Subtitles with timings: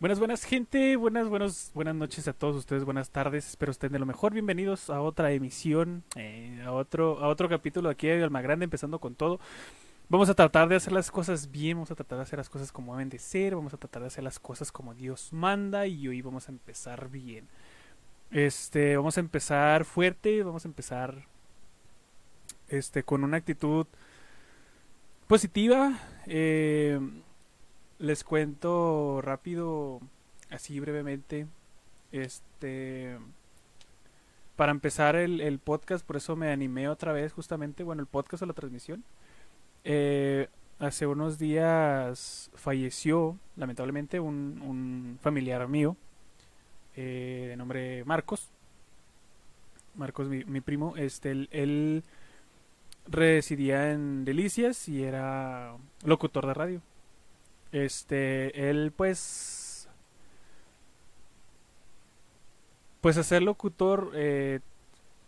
[0.00, 4.00] Buenas, buenas gente, buenas, buenos, buenas noches a todos ustedes, buenas tardes, espero estén de
[4.00, 8.42] lo mejor, bienvenidos a otra emisión, eh, a otro, a otro capítulo aquí de Alma
[8.42, 9.38] Grande, empezando con todo.
[10.08, 12.72] Vamos a tratar de hacer las cosas bien, vamos a tratar de hacer las cosas
[12.72, 16.08] como deben de ser, vamos a tratar de hacer las cosas como Dios manda y
[16.08, 17.46] hoy vamos a empezar bien.
[18.32, 21.26] Este, vamos a empezar fuerte, vamos a empezar
[22.68, 23.86] este con una actitud
[25.30, 25.96] positiva.
[26.26, 26.98] Eh,
[28.00, 30.00] les cuento rápido,
[30.50, 31.46] así brevemente.
[32.10, 33.16] Este.
[34.56, 37.84] Para empezar el, el, podcast, por eso me animé otra vez, justamente.
[37.84, 39.04] Bueno, el podcast o la transmisión.
[39.84, 40.48] Eh,
[40.80, 45.96] hace unos días falleció, lamentablemente, un, un familiar mío.
[46.96, 48.48] Eh, de nombre Marcos.
[49.94, 50.96] Marcos, mi, mi primo.
[50.96, 52.02] Este, él, él
[53.10, 56.82] residía en Delicias y era locutor de radio.
[57.72, 59.88] Este, él pues...
[63.00, 64.60] Pues a ser locutor eh,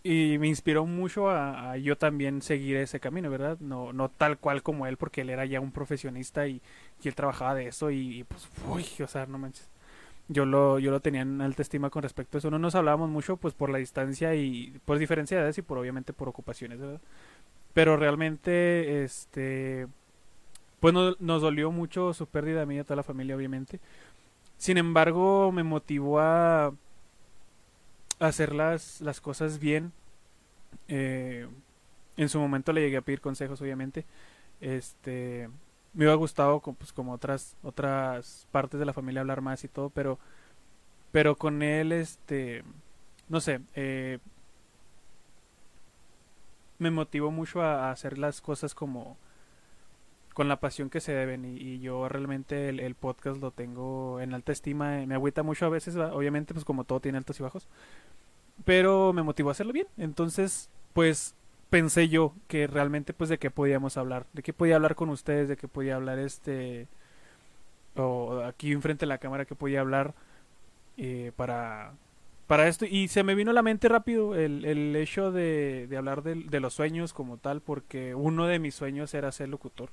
[0.05, 3.59] y me inspiró mucho a, yo también seguir ese camino, ¿verdad?
[3.61, 6.61] No, no tal cual como él, porque él era ya un profesionista y,
[7.03, 9.71] y él trabajaba de eso y, pues, uy, o sea, no manches.
[10.29, 12.51] Yo lo, yo lo tenía en alta estima con respecto a eso.
[12.51, 16.29] No nos hablábamos mucho, pues, por la distancia y por diferencias y por, obviamente, por
[16.29, 17.01] ocupaciones, ¿verdad?
[17.75, 19.87] Pero realmente, este,
[20.81, 23.81] pues nos, nos, dolió mucho su pérdida a mí y a toda la familia, obviamente.
[24.59, 26.75] Sin embargo, me motivó a, a
[28.21, 29.93] hacer las, las cosas bien.
[30.89, 31.49] Eh,
[32.17, 34.05] en su momento le llegué a pedir consejos, obviamente.
[34.61, 35.49] Este,
[35.93, 39.91] me hubiera gustado, pues, como otras, otras partes de la familia hablar más y todo,
[39.91, 40.19] pero,
[41.11, 42.63] pero con él, este,
[43.29, 44.19] no sé, eh,
[46.83, 49.17] me motivó mucho a, hacer las cosas como
[50.35, 54.53] con la pasión que se deben y, yo realmente el, podcast lo tengo en alta
[54.53, 57.69] estima me agüita mucho a veces obviamente pues como todo tiene altos y bajos
[58.65, 59.87] pero me motivó a hacerlo bien.
[59.97, 61.35] Entonces pues
[61.71, 65.49] pensé yo que realmente pues de qué podíamos hablar de qué podía hablar con ustedes
[65.49, 66.87] de qué podía hablar este
[67.97, 70.15] o aquí enfrente de la cámara que podía hablar
[70.99, 71.95] eh, para
[72.53, 76.23] para esto y se me vino a la mente rápido el, el hecho de, hablar
[76.23, 79.89] de, los sueños como tal porque uno de mis sueños era ser locutor.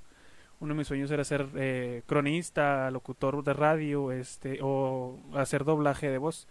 [0.59, 6.09] Uno de mis sueños era ser eh, cronista locutor de radio este o hacer doblaje
[6.09, 6.49] de voz.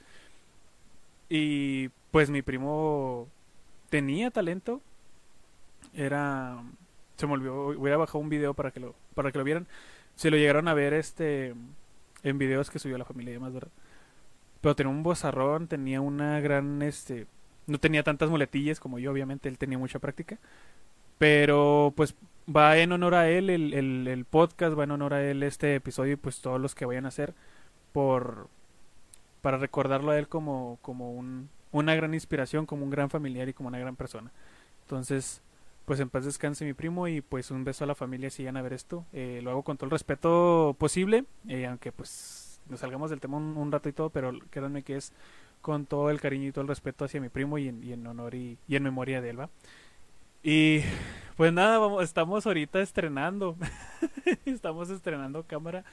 [1.28, 3.28] Y pues mi primo
[3.90, 4.80] tenía talento.
[5.92, 6.62] Era
[7.18, 9.66] se me olvidó voy a bajar un video para que lo para que lo vieran.
[10.14, 11.54] Se lo llegaron a ver este
[12.22, 13.72] en videos que subió la familia y demás verdad
[14.60, 17.26] pero tenía un bozarrón, tenía una gran, este,
[17.66, 20.38] no tenía tantas muletillas como yo, obviamente, él tenía mucha práctica,
[21.18, 22.14] pero pues
[22.54, 25.74] va en honor a él el, el, el, podcast, va en honor a él este
[25.74, 27.34] episodio y pues todos los que vayan a hacer
[27.92, 28.48] por,
[29.42, 33.52] para recordarlo a él como, como un, una gran inspiración, como un gran familiar y
[33.52, 34.32] como una gran persona.
[34.82, 35.42] Entonces,
[35.84, 38.56] pues en paz descanse mi primo y pues un beso a la familia si van
[38.56, 39.04] a ver esto.
[39.12, 43.36] Eh, lo hago con todo el respeto posible, eh, aunque pues nos salgamos del tema
[43.36, 45.12] un, rato y todo, pero créanme que es
[45.60, 48.58] con todo el cariño y todo el respeto hacia mi primo y en, honor y,
[48.68, 49.50] en memoria de él, ¿va?
[50.42, 50.80] Y
[51.36, 53.56] pues nada, vamos, estamos ahorita estrenando,
[54.44, 55.84] estamos estrenando cámara,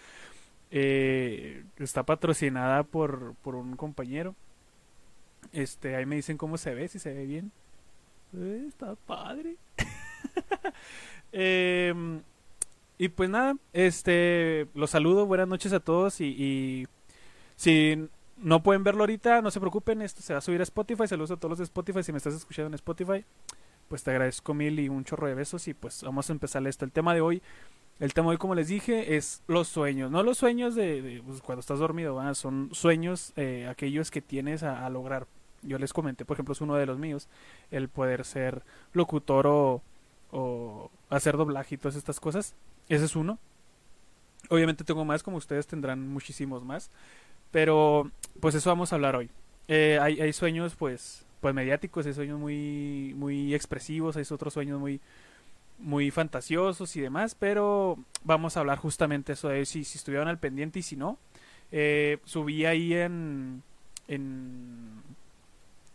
[0.72, 4.36] eh, está patrocinada por, por un compañero,
[5.52, 7.52] este, ahí me dicen cómo se ve, si se ve bien,
[8.34, 9.58] eh, está padre.
[11.32, 11.94] eh,
[12.98, 16.88] y pues nada, este, los saludo, buenas noches a todos y,
[17.56, 21.08] si no pueden verlo ahorita, no se preocupen, esto se va a subir a Spotify,
[21.08, 23.26] saludos a todos los de Spotify, si me estás escuchando en Spotify,
[23.88, 26.86] pues te agradezco mil y un chorro de besos y pues vamos a empezar esto.
[26.86, 27.42] El tema de hoy,
[28.00, 31.42] el tema de hoy como les dije es los sueños, no los sueños de, pues,
[31.42, 35.28] cuando estás dormido, son sueños eh, aquellos que tienes a, a lograr.
[35.62, 37.28] Yo les comenté, por ejemplo, es uno de los míos,
[37.72, 38.64] el poder ser
[38.94, 39.82] locutor o,
[40.32, 42.56] o hacer doblaje y todas estas cosas.
[42.90, 43.40] Ese es uno.
[44.50, 46.90] Obviamente tengo más, como ustedes tendrán muchísimos más.
[47.52, 49.30] Pero pues eso vamos a hablar hoy.
[49.68, 54.80] Eh, hay, hay, sueños pues, pues mediáticos, hay sueños muy, muy expresivos, hay otros sueños
[54.80, 55.02] muy,
[55.80, 57.36] muy fantasiosos y demás.
[57.36, 61.18] Pero vamos a hablar justamente eso de si, si estuvieron al pendiente y si no.
[61.72, 63.64] Eh, subí ahí en,
[64.08, 65.04] en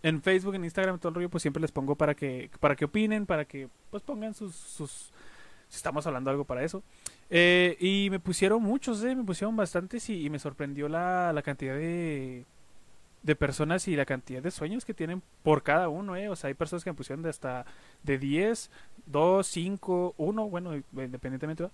[0.02, 2.86] en Facebook, en Instagram, todo el rollo, pues siempre les pongo para que para que
[2.86, 5.10] opinen, para que pues pongan sus, sus
[5.70, 6.82] si estamos hablando algo para eso.
[7.30, 11.42] Eh, y me pusieron muchos, eh, me pusieron bastantes y, y me sorprendió la, la,
[11.42, 12.44] cantidad de,
[13.22, 16.28] de personas y la cantidad de sueños que tienen por cada uno, eh.
[16.28, 17.64] O sea, hay personas que me pusieron de hasta
[18.02, 18.68] de 10,
[19.06, 21.68] 2, 5, 1, bueno, independientemente.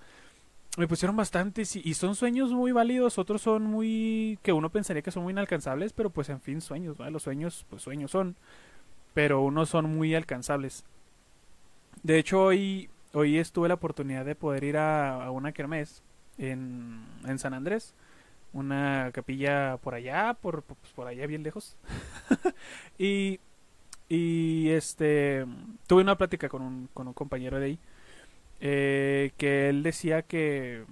[0.77, 5.01] me pusieron bastantes y, y, son sueños muy válidos, otros son muy que uno pensaría
[5.01, 7.13] que son muy inalcanzables, pero pues en fin, sueños, ¿vale?
[7.13, 8.37] Los sueños, pues sueños son,
[9.15, 10.85] pero unos son muy alcanzables.
[12.03, 16.03] De hecho, hoy, hoy estuve la oportunidad de poder ir a, una kermés
[16.37, 17.95] en, en San Andrés,
[18.53, 21.79] una capilla por allá, por, pues, allá bien lejos.
[22.99, 23.41] y,
[24.69, 25.47] este,
[25.87, 27.79] tuve una plática con un, con un compañero de ahí
[28.61, 30.85] eh, que él decía que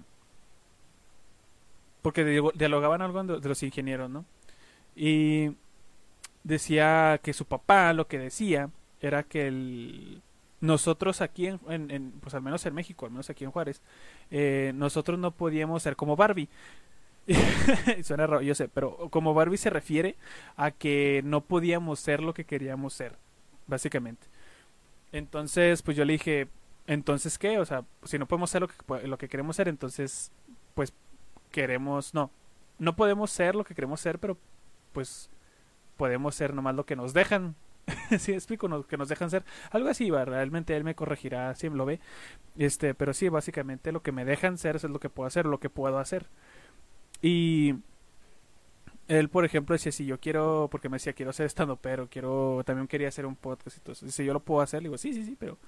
[2.01, 2.25] porque
[2.55, 4.25] dialogaban algo de los ingenieros, ¿no?
[4.97, 5.53] Y
[6.43, 10.23] decía que su papá lo que decía era que el,
[10.65, 13.83] nosotros aquí en, en, pues al menos en México, al menos aquí en Juárez,
[14.31, 16.49] eh, nosotros no podíamos ser como Barbie.
[18.03, 20.17] Suena raro, yo sé, pero como Barbie se refiere
[20.57, 23.17] a que no podíamos ser lo que queríamos ser,
[23.67, 24.27] básicamente.
[25.13, 26.49] Entonces, pues yo le dije,
[26.87, 27.59] entonces, ¿qué?
[27.59, 30.33] O sea, si no podemos ser lo que, lo que queremos ser, entonces,
[30.75, 30.93] pues
[31.51, 32.31] queremos, no,
[32.79, 34.37] no podemos ser lo que queremos ser, pero
[34.93, 35.31] pues
[35.97, 37.55] podemos ser nomás lo que nos dejan.
[38.19, 39.45] sí, explico, no, que nos dejan ser.
[39.71, 42.01] Algo así, va, realmente él me corregirá si lo ve.
[42.57, 45.61] Este, pero sí, básicamente lo que me dejan ser es lo que puedo hacer, lo
[45.61, 46.27] que puedo hacer.
[47.23, 47.77] Y
[49.09, 52.63] él, por ejemplo, decía, si yo quiero, porque me decía, quiero ser estando, pero quiero,
[52.65, 54.07] también quería hacer un podcast eso.
[54.07, 55.59] Dice, yo lo puedo hacer, le digo, sí, sí, sí, pero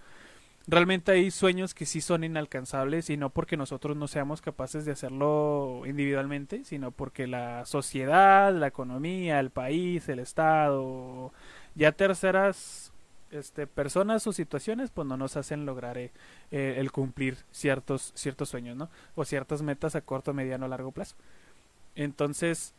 [0.66, 4.92] realmente hay sueños que sí son inalcanzables y no porque nosotros no seamos capaces de
[4.92, 11.32] hacerlo individualmente, sino porque la sociedad, la economía, el país, el Estado,
[11.76, 12.92] ya terceras
[13.30, 16.10] este, personas o situaciones, pues no nos hacen lograr eh,
[16.50, 18.88] eh, el cumplir ciertos, ciertos sueños, ¿no?
[19.14, 21.14] O ciertas metas a corto, mediano, largo plazo.
[21.94, 22.74] Entonces,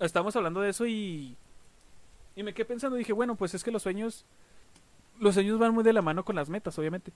[0.00, 1.36] estamos hablando de eso y,
[2.36, 4.26] y me quedé pensando, dije, bueno, pues es que los sueños
[5.20, 7.12] los sueños van muy de la mano con las metas, obviamente.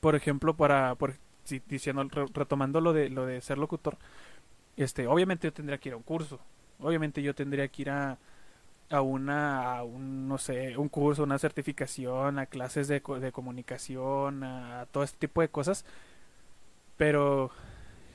[0.00, 1.14] Por ejemplo, para, por,
[1.44, 2.04] si, diciendo,
[2.34, 3.96] retomando lo de, lo de ser locutor,
[4.76, 6.40] este, obviamente yo tendría que ir a un curso,
[6.78, 8.18] obviamente yo tendría que ir a,
[8.90, 14.44] a una, a un, no sé, un curso, una certificación, a clases de, de comunicación,
[14.44, 15.84] a, todo este tipo de cosas,
[16.96, 17.50] pero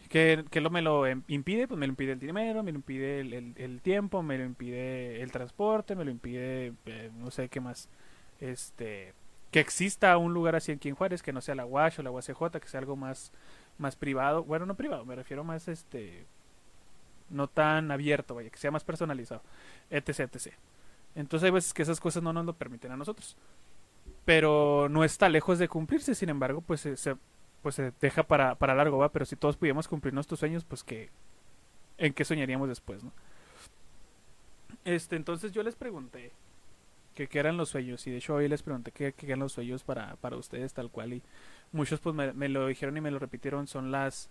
[0.10, 1.68] ¿qué, lo me lo impide?
[1.68, 5.22] Pues me lo impide el dinero, me lo impide el, el, tiempo, me lo impide
[5.22, 7.90] el transporte, me lo impide, eh, no sé qué más.
[8.40, 9.14] Este
[9.52, 12.10] que exista un lugar así aquí en Juárez que no sea la UASH o la
[12.10, 13.32] UACJ que sea algo más
[13.78, 14.44] más privado.
[14.44, 16.26] Bueno no privado me refiero más este
[17.30, 19.42] no tan abierto vaya que sea más personalizado
[19.90, 20.54] etc etc
[21.16, 23.36] entonces hay veces que esas cosas no nos lo permiten a nosotros
[24.26, 27.16] pero no está lejos de cumplirse sin embargo pues se,
[27.62, 30.84] pues se deja para, para largo va pero si todos pudiéramos cumplir nuestros sueños pues
[30.84, 31.10] que
[31.98, 33.12] en qué soñaríamos después no
[34.86, 36.32] este entonces yo les pregunté
[37.14, 38.06] que, eran los sueños.
[38.08, 41.14] Y de hecho hoy les pregunté qué, eran los sueños para, para ustedes tal cual.
[41.14, 41.22] Y
[41.72, 43.68] muchos pues me, lo dijeron y me lo repitieron.
[43.68, 44.30] Son las...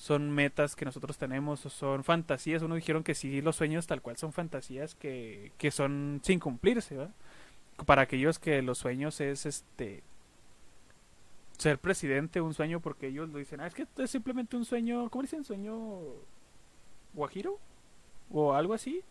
[0.00, 2.62] Son metas que nosotros tenemos o son fantasías.
[2.62, 6.96] Uno dijeron que sí, los sueños tal cual son fantasías que, que son sin cumplirse,
[6.96, 7.14] ¿verdad?
[7.84, 10.02] Para aquellos que los sueños es este
[11.58, 15.10] ser presidente un sueño porque ellos lo dicen, ah, es que es simplemente un sueño,
[15.10, 15.44] ¿cómo dicen?
[15.44, 16.00] Sueño
[17.12, 17.58] guajiro
[18.30, 19.04] o algo así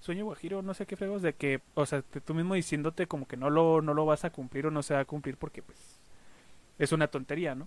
[0.00, 3.36] sueño guajiro, no sé qué fregos, de que, o sea, tú mismo diciéndote como que
[3.36, 5.78] no lo, no lo vas a cumplir o no se va a cumplir porque pues
[6.78, 7.66] es una tontería, ¿no?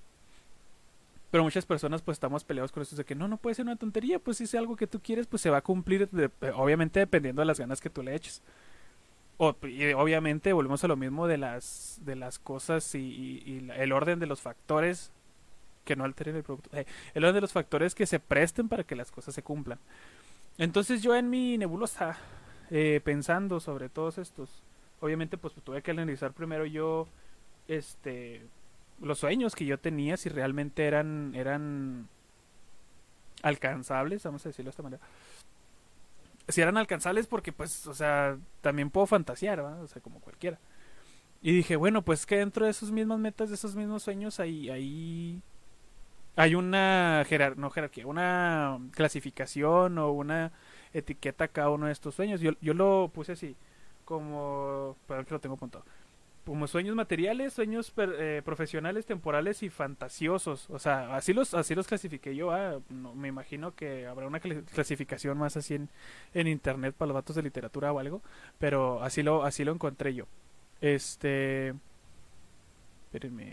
[1.32, 3.76] Pero muchas personas pues estamos peleados con eso de que no, no puede ser una
[3.76, 6.10] tontería, pues si es algo que tú quieres pues se va a cumplir,
[6.56, 8.42] obviamente dependiendo de las ganas que tú le eches.
[9.38, 14.20] O, y obviamente volvemos a lo mismo de las, de las cosas y, el orden
[14.20, 15.12] de los factores
[15.86, 16.70] que no alteren el producto.
[16.76, 19.80] Eh, el orden de los factores que se presten para que las cosas se cumplan.
[20.58, 22.18] Entonces yo en mi nebulosa,
[22.70, 24.62] eh, pensando sobre todos estos,
[25.00, 27.08] obviamente pues tuve que analizar primero yo,
[27.68, 28.46] este,
[29.02, 32.08] los sueños que yo tenía, si realmente eran, eran
[33.42, 35.02] alcanzables, vamos a decirlo de esta manera.
[36.48, 39.84] Si eran alcanzables porque pues, o sea, también puedo fantasear, ¿verdad?
[39.84, 40.60] O sea, como cualquiera.
[41.42, 44.70] Y dije, bueno, pues que dentro de esos mismas metas, de esos mismos sueños, hay,
[44.70, 45.42] hay
[46.40, 47.26] hay una
[47.58, 50.54] no jerarquía, una clasificación o una
[50.94, 52.40] etiqueta a cada uno de estos sueños.
[52.40, 53.58] Yo, yo lo puse así,
[54.06, 55.84] como, perdón que lo tengo apuntado,
[56.50, 60.68] como sueños materiales, sueños eh, profesionales, temporales y fantasiosos.
[60.72, 62.50] O sea, así los, así los clasifiqué yo.
[62.50, 65.90] Ah, no, me imagino que habrá una clasificación más así en,
[66.34, 68.24] en internet para los datos de literatura o algo,
[68.58, 70.26] pero así lo, así lo encontré yo.
[70.82, 71.76] Este,
[73.06, 73.44] espérenme.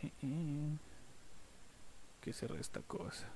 [0.00, 0.76] Eh, eh
[2.20, 3.26] que cerré esta cosa.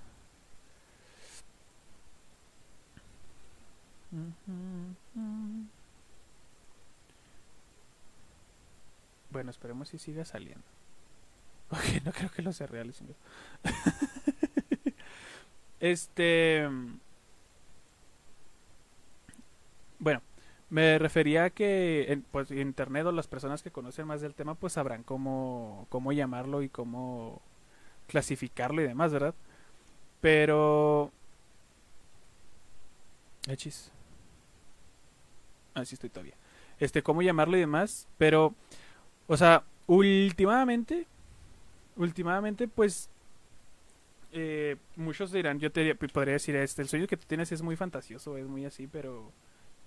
[9.30, 10.64] Bueno, esperemos si siga saliendo.
[11.72, 13.00] Ok, no creo que los sea reales.
[15.80, 16.68] este...
[20.00, 20.20] Bueno,
[20.68, 24.54] me refería a que en, pues, internet o las personas que conocen más del tema
[24.54, 27.40] pues sabrán cómo, cómo llamarlo y cómo
[28.08, 29.34] clasificarlo y demás, ¿verdad?
[30.20, 31.12] Pero...
[33.46, 33.92] Hechis.
[35.74, 36.34] Así estoy todavía.
[36.78, 38.08] Este, cómo llamarlo y demás.
[38.18, 38.54] Pero,
[39.30, 41.06] o sea, últimamente,
[41.94, 43.08] últimamente, pues,
[44.32, 47.76] eh, muchos dirán, yo te podría decir, este, el sueño que tú tienes es muy
[47.76, 49.30] fantasioso, es muy así, pero,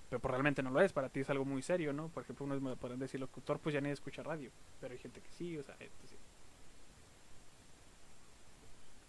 [0.10, 0.94] pero pues, realmente no lo es.
[0.94, 2.08] Para ti es algo muy serio, ¿no?
[2.08, 4.50] Por ejemplo, unos me podrán decir locutor, pues ya ni escucha radio.
[4.80, 6.16] Pero hay gente que sí, o sea, sí.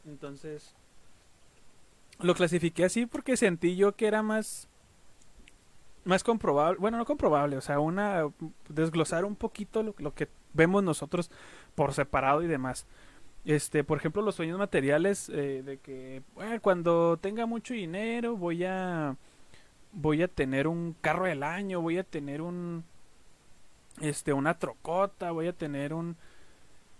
[0.04, 0.74] Entonces,
[2.18, 4.66] lo clasifiqué así porque sentí yo que era más
[6.04, 8.24] más comprobable, bueno, no comprobable, o sea, una
[8.68, 11.30] desglosar un poquito lo, que vemos nosotros
[11.74, 12.86] por separado y demás.
[13.44, 18.64] Este, por ejemplo, los sueños materiales eh, de que bueno, cuando tenga mucho dinero voy
[18.64, 19.16] a
[19.92, 22.84] voy a tener un carro del año, voy a tener un
[24.00, 26.16] este una trocota, voy a tener un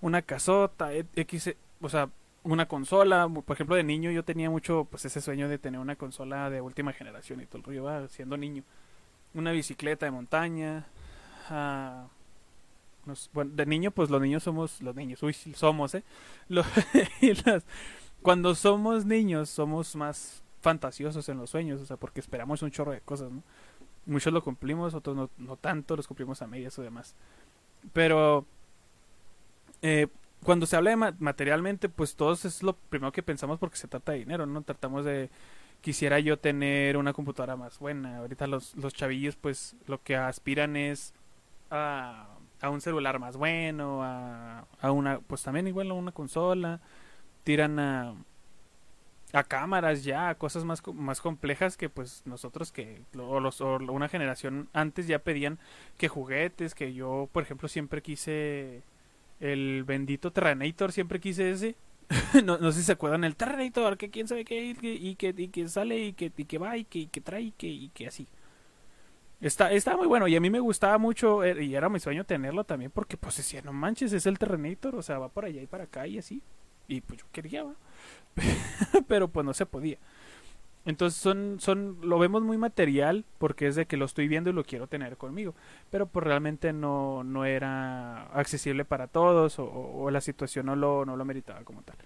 [0.00, 2.11] una casota, x, o sea,
[2.42, 5.96] una consola, por ejemplo, de niño yo tenía mucho pues ese sueño de tener una
[5.96, 8.64] consola de última generación y todo el rollo, siendo niño.
[9.34, 10.86] Una bicicleta de montaña.
[11.50, 12.08] Uh,
[13.32, 16.04] bueno, de niño pues los niños somos los niños, uy, somos, ¿eh?
[18.22, 22.92] cuando somos niños somos más fantasiosos en los sueños, o sea, porque esperamos un chorro
[22.92, 23.42] de cosas, ¿no?
[24.06, 27.14] Muchos lo cumplimos, otros no, no tanto, los cumplimos a medias o demás.
[27.92, 28.46] Pero
[29.82, 30.08] eh,
[30.42, 34.12] cuando se habla de materialmente, pues todos es lo primero que pensamos porque se trata
[34.12, 34.62] de dinero, ¿no?
[34.62, 35.30] Tratamos de
[35.84, 38.16] quisiera yo tener una computadora más buena.
[38.16, 41.12] Ahorita los, los chavillos, pues lo que aspiran es
[41.70, 42.26] a,
[42.62, 46.80] a un celular más bueno, a, a una, pues también igual a una consola.
[47.44, 48.14] Tiran a,
[49.34, 53.76] a cámaras ya, a cosas más, más complejas que pues nosotros que, o, los, o
[53.76, 55.58] una generación antes ya pedían
[55.98, 58.82] que juguetes, que yo, por ejemplo, siempre quise
[59.38, 61.74] el bendito Terranator, siempre quise ese.
[62.44, 65.49] no, no sé si se acuerdan el Terranator, que quién sabe qué, y que, y
[65.49, 68.06] que sale y que, y que va y que, que trae y que, y que
[68.06, 68.28] así.
[69.40, 72.25] Está, está muy bueno y a mí me gustaba mucho eh, y era mi sueño
[72.25, 75.61] tenerlo también porque pues decía, no manches, es el Terrenator, o sea, va por allá
[75.61, 76.42] y para acá y así.
[76.88, 77.64] Y pues yo quería,
[79.08, 79.99] pero pues no se podía.
[80.86, 84.52] Entonces son, son, lo vemos muy material porque es de que lo estoy viendo y
[84.52, 85.54] lo quiero tener conmigo.
[85.90, 91.16] Pero pues realmente no, no era accesible para todos o, la situación no lo, no
[91.16, 91.96] lo meritaba como tal.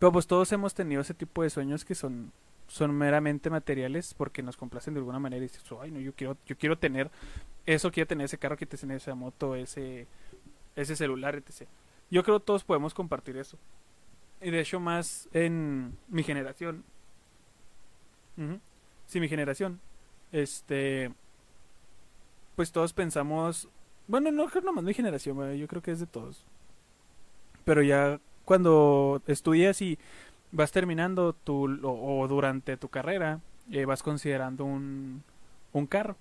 [0.00, 2.32] Pero pues todos hemos tenido ese tipo de sueños que son,
[2.66, 6.36] son meramente materiales porque nos complacen de alguna manera y dices, ay no, yo quiero,
[6.46, 7.10] yo quiero tener
[7.64, 10.08] eso, quiero tener ese carro, quiero tener esa moto, ese,
[10.74, 11.68] ese celular, etc.
[12.10, 13.56] Yo creo que todos podemos compartir eso.
[14.40, 16.82] Y de hecho más en mi generación
[19.06, 19.80] Sí, mi generación.
[20.32, 21.12] Este.
[22.56, 23.68] Pues todos pensamos.
[24.06, 26.44] Bueno, no creo nomás mi generación, yo creo que es de todos.
[27.64, 29.98] Pero ya cuando estudias y
[30.52, 35.22] vas terminando tu, o, durante tu carrera, eh, vas considerando un,
[35.72, 36.16] un carro.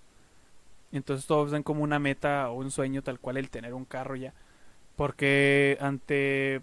[0.91, 4.15] Entonces todos ven como una meta o un sueño tal cual el tener un carro
[4.15, 4.33] ya.
[4.95, 6.61] Porque ante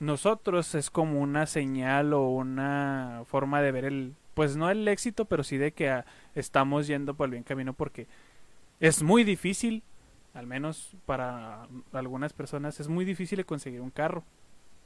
[0.00, 5.24] nosotros es como una señal o una forma de ver el, pues no el éxito,
[5.24, 8.06] pero sí de que ah, estamos yendo por el bien camino porque
[8.80, 9.82] es muy difícil,
[10.34, 14.24] al menos para algunas personas, es muy difícil conseguir un carro.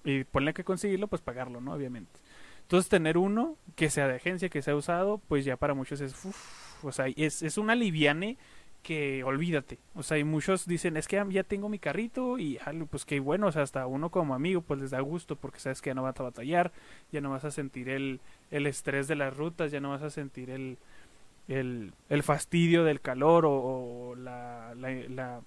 [0.05, 1.73] Y ponle que conseguirlo, pues pagarlo, ¿no?
[1.73, 2.21] Obviamente.
[2.63, 6.15] Entonces tener uno que sea de agencia, que sea usado, pues ya para muchos es,
[6.83, 8.39] o sea, es, es una liviane
[8.87, 9.81] que olvídate.
[9.97, 12.57] O sea, y muchos dicen, es que ya tengo mi carrito y
[12.89, 15.83] pues que bueno, o sea, hasta uno como amigo pues les da gusto porque sabes
[15.83, 16.71] que ya no vas a batallar,
[17.11, 18.21] ya no vas a sentir el,
[18.53, 20.79] el estrés de las rutas, ya no vas a sentir el,
[21.49, 25.41] el, el fastidio del calor o, la, la,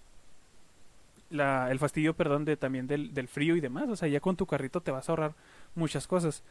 [1.30, 3.88] la, el fastidio, perdón, de también del, del frío y demás.
[3.88, 5.34] O sea, ya con tu carrito te vas a ahorrar
[5.76, 6.44] muchas cosas.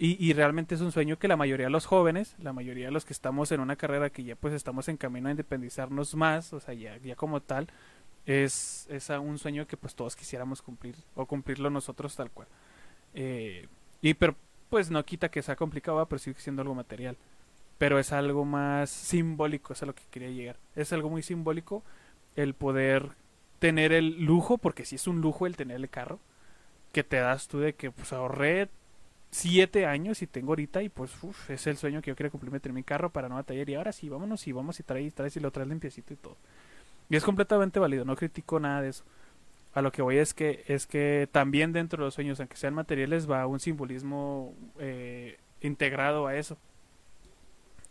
[0.00, 2.92] Y, y, realmente es un sueño que la mayoría de los jóvenes, la mayoría de
[2.92, 6.52] los que estamos en una carrera que ya pues estamos en camino a independizarnos más,
[6.52, 7.66] o sea, ya, ya como tal,
[8.24, 12.46] es, es un sueño que pues todos quisiéramos cumplir o cumplirlo nosotros tal cual.
[13.14, 13.66] Eh,
[14.00, 14.36] y pero
[14.70, 17.16] pues no quita que sea complicado, pero sigue siendo algo material.
[17.78, 20.56] Pero es algo más simbólico, es a lo que quería llegar.
[20.76, 21.82] Es algo muy simbólico
[22.36, 23.10] el poder
[23.60, 26.18] tener el lujo, porque si es un lujo el tener el carro,
[26.92, 28.68] que te das tú de que pues ahorré
[29.30, 31.12] siete años y tengo ahorita y pues
[31.48, 33.92] es el sueño que yo quería cumplirme tener mi carro para no batallar y ahora
[33.92, 36.36] sí, vámonos y vamos y traes, traes y lo traes limpiecito y todo.
[37.10, 39.04] Y es completamente válido, no critico nada de eso.
[39.74, 42.74] A lo que voy es que es que también dentro de los sueños, aunque sean
[42.74, 46.58] materiales, va un simbolismo eh, integrado a eso.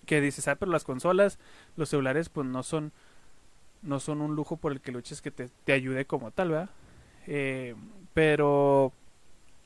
[0.06, 1.38] Que dices, ah, pero las consolas,
[1.76, 2.92] los celulares, pues no son
[3.84, 6.70] no son un lujo por el que luches que te, te ayude como tal, ¿verdad?
[7.28, 7.76] Eh,
[8.14, 8.92] pero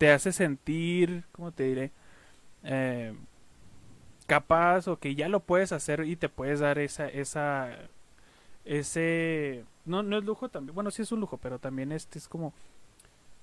[0.01, 1.91] te hace sentir, ¿cómo te diré?
[2.63, 3.13] Eh,
[4.25, 7.69] capaz o que ya lo puedes hacer y te puedes dar esa, esa,
[8.65, 12.27] ese, no, no es lujo también, bueno, sí es un lujo, pero también este es
[12.27, 12.51] como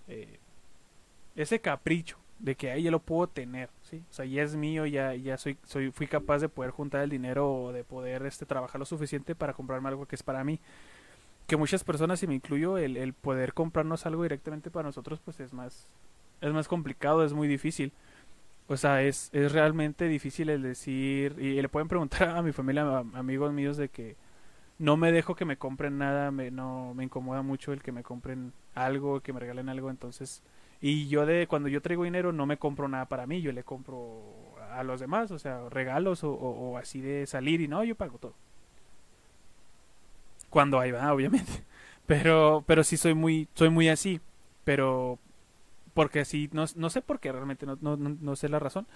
[0.09, 0.41] eh,
[1.37, 4.03] ese capricho de que ahí ya lo puedo tener, ¿sí?
[4.11, 7.11] O sea, ya es mío, ya, ya soy, soy, fui capaz de poder juntar el
[7.11, 10.59] dinero o de poder este, trabajar lo suficiente para comprarme algo que es para mí.
[11.47, 15.39] Que muchas personas, y me incluyo, el, el poder comprarnos algo directamente para nosotros, pues
[15.39, 15.87] es más,
[16.41, 17.93] es más complicado, es muy difícil.
[18.69, 23.05] O sea, es, es realmente difícil el decir, y le pueden preguntar a mi familia,
[23.15, 24.17] amigos míos, de que
[24.79, 28.03] no me dejo que me compren nada, me, no me incomoda mucho el que me
[28.03, 30.43] compren algo, que me regalen algo, entonces
[30.81, 33.65] y yo de cuando yo traigo dinero no me compro nada para mí, yo le
[33.65, 34.23] compro
[34.73, 38.35] a los demás, o sea, regalos o, así de salir y no, yo pago todo.
[40.51, 41.65] Cuando hay va, obviamente.
[42.07, 44.19] Pero, pero sí soy muy, soy muy así.
[44.65, 45.19] Pero,
[45.99, 48.87] porque así, no, no sé por qué realmente, no, no, no sé la razón.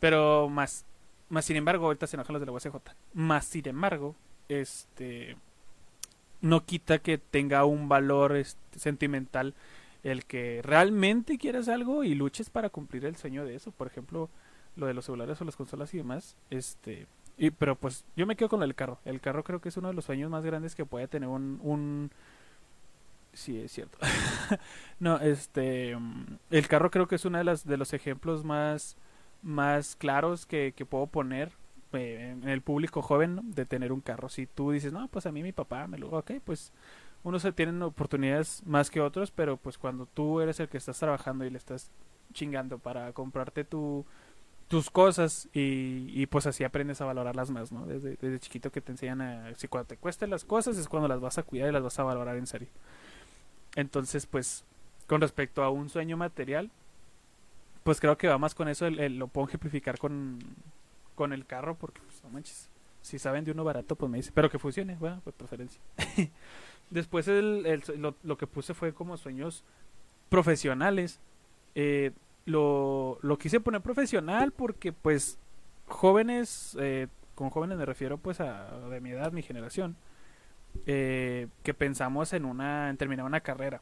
[0.00, 0.86] Pero más,
[1.28, 2.74] más sin embargo, ahorita se enojan los de la UCJ.
[3.12, 4.16] Más sin embargo,
[4.48, 5.36] este,
[6.40, 9.54] no quita que tenga un valor este, sentimental
[10.02, 13.70] el que realmente quieras algo y luches para cumplir el sueño de eso.
[13.70, 14.30] Por ejemplo,
[14.74, 16.34] lo de los celulares o las consolas y demás.
[16.48, 19.00] Este, y, pero pues yo me quedo con el carro.
[19.04, 21.60] El carro creo que es uno de los sueños más grandes que puede tener un...
[21.62, 22.10] un...
[23.32, 23.98] Sí, es cierto.
[25.00, 25.96] no, este...
[26.50, 28.96] El carro creo que es uno de, las, de los ejemplos más,
[29.42, 31.52] más claros que, que puedo poner
[31.92, 34.28] eh, en el público joven de tener un carro.
[34.28, 36.10] Si tú dices, no, pues a mí mi papá me lo...
[36.10, 36.72] Ok, pues
[37.22, 40.98] unos se tienen oportunidades más que otros, pero pues cuando tú eres el que estás
[40.98, 41.90] trabajando y le estás
[42.32, 44.04] chingando para comprarte tu,
[44.68, 47.86] tus cosas y, y pues así aprendes a valorarlas más, ¿no?
[47.86, 49.54] Desde, desde chiquito que te enseñan a...
[49.56, 51.98] Si cuando te cuesten las cosas es cuando las vas a cuidar y las vas
[51.98, 52.68] a valorar en serio.
[53.76, 54.64] Entonces, pues,
[55.06, 56.70] con respecto a un sueño material,
[57.84, 60.38] pues creo que va más con eso, el, lo puedo ejemplificar con,
[61.14, 62.68] con el carro, porque, pues, no manches,
[63.02, 65.80] si saben de uno barato, pues me dice, pero que funcione, bueno, pues preferencia.
[66.90, 67.82] Después el,
[68.22, 69.64] lo, que puse fue como sueños
[70.28, 71.20] profesionales.
[71.74, 72.12] Eh,
[72.46, 75.38] lo, lo quise poner profesional porque pues
[75.86, 79.96] jóvenes, eh, con jóvenes me refiero pues a de mi edad, mi generación,
[80.86, 83.80] eh, que pensamos en una, en terminar una carrera.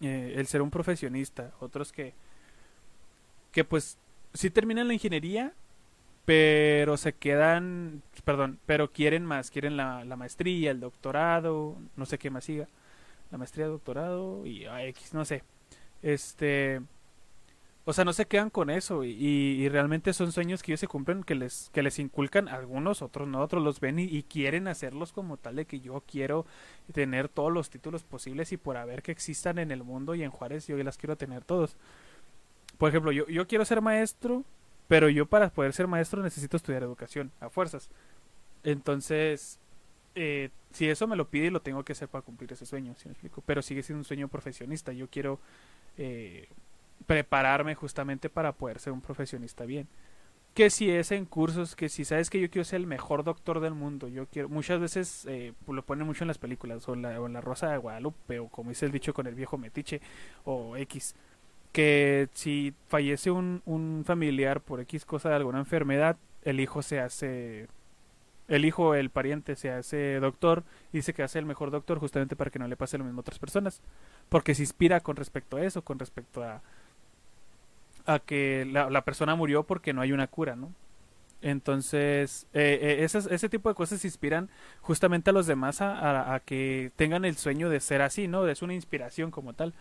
[0.00, 2.14] el ser un profesionista, otros que,
[3.52, 3.98] que pues
[4.34, 5.52] sí terminan la ingeniería,
[6.24, 12.18] pero se quedan, perdón, pero quieren más, quieren la, la maestría, el doctorado, no sé
[12.18, 12.68] qué más siga,
[13.30, 15.42] la maestría, doctorado y X, no sé,
[16.02, 16.82] este,
[17.88, 20.86] o sea, no se quedan con eso y, y, realmente son sueños que ellos se
[20.86, 25.10] cumplen, que les, que les inculcan algunos, otros no, otros los ven y, quieren hacerlos
[25.12, 26.44] como tal de que yo quiero
[26.92, 30.30] tener todos los títulos posibles y por haber que existan en el mundo y en
[30.30, 31.78] Juárez yo las quiero tener todos.
[32.76, 34.44] Por ejemplo, yo, yo quiero ser maestro
[34.86, 37.90] pero yo para poder ser maestro necesito estudiar educación, a fuerzas.
[38.64, 39.58] Entonces,
[40.14, 43.06] eh, si eso me lo pide, lo tengo que hacer para cumplir ese sueño, si
[43.06, 43.42] me explico.
[43.46, 44.92] Pero sigue siendo un sueño profesionista.
[44.92, 45.40] Yo quiero
[45.98, 46.48] eh,
[47.06, 49.88] prepararme justamente para poder ser un profesionista bien.
[50.54, 53.60] Que si es en cursos, que si sabes que yo quiero ser el mejor doctor
[53.60, 57.20] del mundo, yo quiero, muchas veces eh, lo ponen mucho en las películas, o la,
[57.20, 60.00] o en la Rosa de Guadalupe, o como dice el dicho con el viejo metiche,
[60.44, 61.14] o X
[61.72, 66.98] que si fallece un, un familiar por X cosa de alguna enfermedad, el hijo se
[67.00, 67.68] hace
[68.48, 72.34] el hijo, el pariente se hace doctor y dice que hace el mejor doctor justamente
[72.34, 73.82] para que no le pase lo mismo a otras personas.
[74.30, 76.62] Porque se inspira con respecto a eso, con respecto a,
[78.08, 80.72] a que la, persona murió porque no hay una cura, ¿no?
[81.40, 84.48] Entonces, eh, eh ese tipo de cosas inspiran
[84.80, 88.48] justamente a los demás a, a, que tengan el sueño de ser así, ¿no?
[88.48, 89.72] Es una inspiración como tal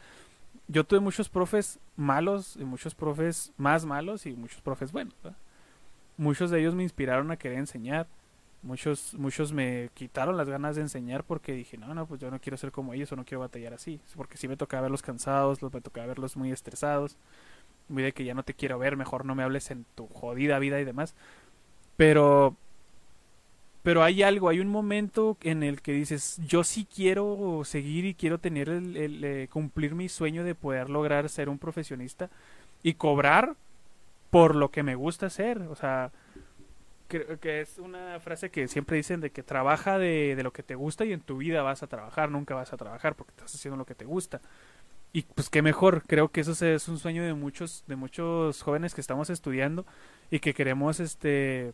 [0.67, 5.15] yo tuve muchos profes malos y muchos profes más malos y muchos profes buenos.
[6.17, 8.07] Muchos de ellos me inspiraron a querer enseñar.
[8.63, 12.41] Muchos, muchos me quitaron las ganas de enseñar porque dije, no, no, pues yo no
[12.41, 14.01] quiero ser como ellos o no quiero batallar así.
[14.15, 17.17] Porque sí me tocaba verlos cansados, me tocaba verlos muy estresados,
[17.89, 20.59] muy de que ya no te quiero ver, mejor no me hables en tu jodida
[20.59, 21.15] vida y demás.
[21.95, 22.55] Pero
[23.87, 28.15] pero hay algo, hay un momento en el que dices, yo sí quiero seguir y
[28.15, 32.29] quiero tener el, eh, cumplir mi sueño de poder lograr ser un profesionista
[32.83, 33.55] y cobrar
[34.29, 36.11] por lo que me gusta hacer, o sea,
[37.07, 40.63] creo que es una frase que siempre dicen de que trabaja de, de, lo que
[40.63, 43.55] te gusta y en tu vida vas a trabajar, nunca vas a trabajar porque estás
[43.55, 44.41] haciendo lo que te gusta.
[45.13, 48.93] Y pues qué mejor, creo que eso es un sueño de muchos, de muchos jóvenes
[48.93, 49.85] que estamos estudiando
[50.29, 51.73] y que queremos este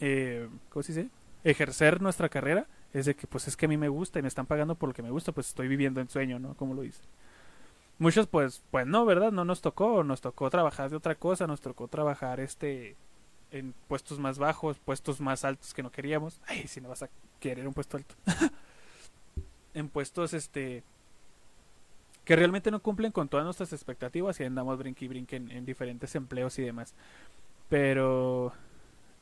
[0.00, 1.10] eh, ¿cómo se dice?
[1.44, 4.28] ejercer nuestra carrera, es de que pues es que a mí me gusta y me
[4.28, 6.54] están pagando por lo que me gusta, pues estoy viviendo en sueño, ¿no?
[6.54, 7.02] Como lo dice.
[7.98, 9.32] Muchos pues, pues no, ¿verdad?
[9.32, 12.96] No nos tocó, nos tocó trabajar de otra cosa, nos tocó trabajar este
[13.50, 16.40] en puestos más bajos, puestos más altos que no queríamos.
[16.46, 18.14] Ay, si no vas a querer un puesto alto.
[19.74, 20.82] en puestos este
[22.24, 26.58] que realmente no cumplen con todas nuestras expectativas y andamos brinque brinque en, diferentes empleos
[26.58, 26.94] y demás.
[27.68, 28.52] Pero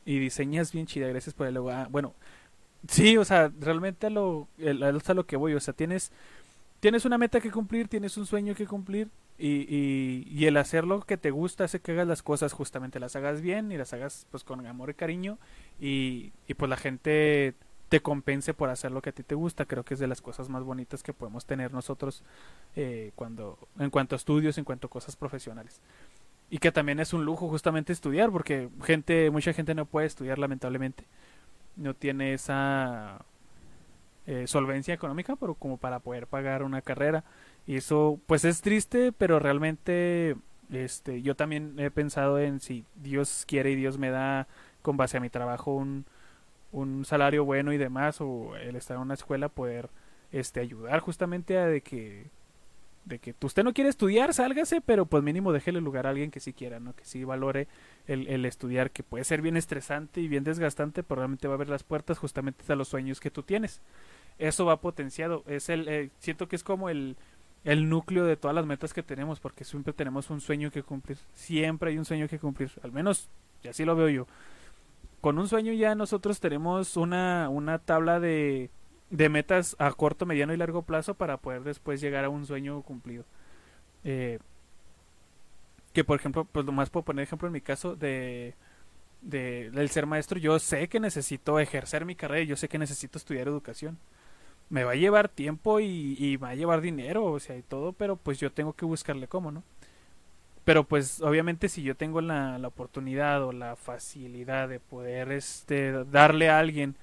[0.04, 1.70] y diseñas bien chida, gracias por el logo.
[1.70, 2.14] Ah, bueno,
[2.88, 6.10] sí, o sea, realmente a lo, a lo que voy, o sea, tienes,
[6.80, 9.08] tienes una meta que cumplir, tienes un sueño que cumplir
[9.38, 13.00] y, y, y el hacer lo que te gusta hace que hagas las cosas justamente,
[13.00, 15.38] las hagas bien y las hagas pues con amor y cariño
[15.80, 17.54] y, y pues la gente
[17.90, 19.66] te compense por hacer lo que a ti te gusta.
[19.66, 22.22] Creo que es de las cosas más bonitas que podemos tener nosotros
[22.76, 25.80] eh, cuando, en cuanto a estudios, en cuanto a cosas profesionales.
[26.50, 30.38] Y que también es un lujo justamente estudiar, porque gente, mucha gente no puede estudiar
[30.38, 31.04] lamentablemente.
[31.74, 33.24] No tiene esa
[34.24, 37.24] eh, solvencia económica, pero como para poder pagar una carrera.
[37.66, 40.36] Y eso, pues es triste, pero realmente,
[40.70, 44.46] este, yo también he pensado en si Dios quiere y Dios me da
[44.80, 46.04] con base a mi trabajo un,
[46.72, 49.90] un salario bueno y demás o el estar en una escuela poder
[50.32, 52.30] este ayudar justamente a de que
[53.04, 56.38] de que usted no quiere estudiar, sálgase, pero pues mínimo déjele lugar a alguien que
[56.38, 56.94] sí quiera, ¿no?
[56.94, 57.66] Que sí valore
[58.06, 61.56] el, el estudiar, que puede ser bien estresante y bien desgastante, pero realmente va a
[61.56, 63.80] abrir las puertas justamente a los sueños que tú tienes.
[64.38, 65.44] Eso va potenciado.
[65.46, 67.16] Es el, eh, siento que es como el,
[67.64, 71.18] el núcleo de todas las metas que tenemos, porque siempre tenemos un sueño que cumplir.
[71.32, 72.70] Siempre hay un sueño que cumplir.
[72.82, 73.28] Al menos,
[73.62, 74.26] y así lo veo yo
[75.20, 78.70] con un sueño ya nosotros tenemos una, una tabla de,
[79.10, 82.82] de metas a corto, mediano y largo plazo para poder después llegar a un sueño
[82.82, 83.24] cumplido.
[84.04, 84.38] Eh,
[85.92, 88.54] que por ejemplo, pues lo más puedo poner ejemplo en mi caso de,
[89.22, 93.18] de del ser maestro, yo sé que necesito ejercer mi carrera, yo sé que necesito
[93.18, 93.98] estudiar educación.
[94.70, 97.92] Me va a llevar tiempo y, y va a llevar dinero, o sea, y todo,
[97.92, 99.64] pero pues yo tengo que buscarle cómo, ¿no?
[100.64, 105.92] Pero pues obviamente si yo tengo la, la, oportunidad o la facilidad de poder este
[106.04, 106.96] darle a alguien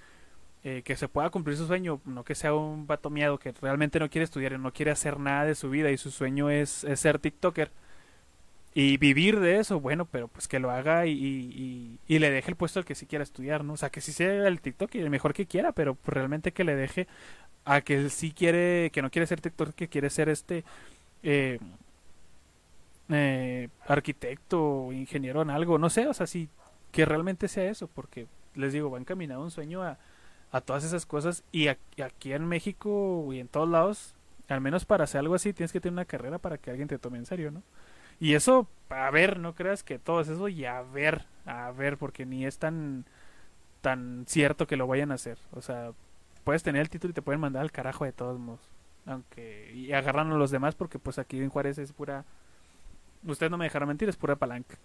[0.63, 3.99] eh, que se pueda cumplir su sueño, no que sea un vato miedo que realmente
[3.99, 6.85] no quiere estudiar y no quiere hacer nada de su vida y su sueño es,
[6.95, 7.71] ser TikToker
[8.73, 12.51] y vivir de eso, bueno, pero pues que lo haga y, y, y, le deje
[12.51, 13.73] el puesto al que sí quiera estudiar, ¿no?
[13.73, 16.51] O sea, que sí sea el TikTok y el mejor que quiera, pero pues realmente
[16.51, 17.07] que le deje
[17.65, 20.63] a que sí quiere, que no quiere ser TikTok, que quiere ser este...
[21.23, 21.59] Eh,
[23.09, 26.49] eh, arquitecto, ingeniero en algo, no sé, o sea, sí,
[26.91, 29.97] que realmente sea eso, porque les digo, va encaminado un sueño a,
[30.65, 34.15] todas esas cosas y aquí en México y en todos lados,
[34.47, 36.97] al menos para hacer algo así, tienes que tener una carrera para que alguien te
[36.97, 37.61] tome en serio, ¿no?
[38.19, 41.97] Y eso, a ver, no creas que todo es eso y a ver, a ver,
[41.97, 43.05] porque ni es tan,
[43.81, 45.37] tan cierto que lo vayan a hacer.
[45.51, 45.91] O sea,
[46.43, 48.61] puedes tener el título y te pueden mandar al carajo de todos modos.
[49.05, 52.25] Aunque, y agarrando a los demás porque pues aquí en Juárez es pura
[53.25, 54.77] Usted no me dejará mentir, es pura palanca.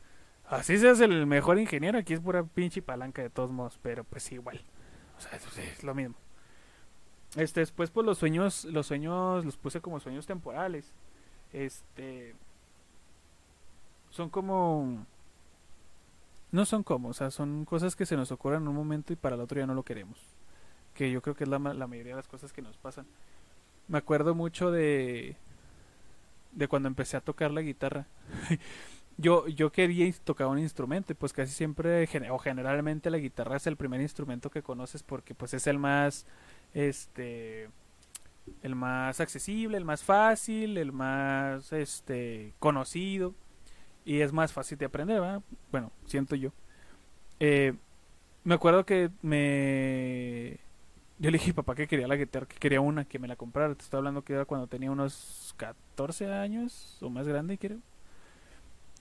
[0.46, 4.30] Así seas el mejor ingeniero, aquí es pura pinche palanca de todos modos, pero pues
[4.32, 4.60] igual.
[5.16, 6.16] O sea, es, lo mismo.
[7.36, 10.92] Este, después pues los sueños, los sueños los puse como sueños temporales.
[11.52, 12.34] Este
[14.10, 15.06] son como
[16.50, 19.16] no son como, o sea, son cosas que se nos ocurren en un momento y
[19.16, 20.18] para el otro ya no lo queremos.
[20.94, 23.06] Que yo creo que es la, la mayoría de las cosas que nos pasan.
[23.88, 25.36] Me acuerdo mucho de
[26.52, 28.06] de cuando empecé a tocar la guitarra.
[29.18, 33.66] yo, yo quería tocar un instrumento y pues casi siempre o generalmente la guitarra es
[33.66, 36.26] el primer instrumento que conoces porque pues es el más
[36.74, 37.68] este
[38.62, 43.34] el más accesible, el más fácil, el más este conocido
[44.04, 45.22] y es más fácil de aprender,
[45.70, 46.52] Bueno, siento yo.
[47.38, 47.74] Eh,
[48.44, 50.58] me acuerdo que me
[51.18, 53.74] yo le dije papá que quería la guitarra, que quería una, que me la comprara.
[53.74, 57.78] Te estoy hablando que era cuando tenía unos 14 años o más grande, creo.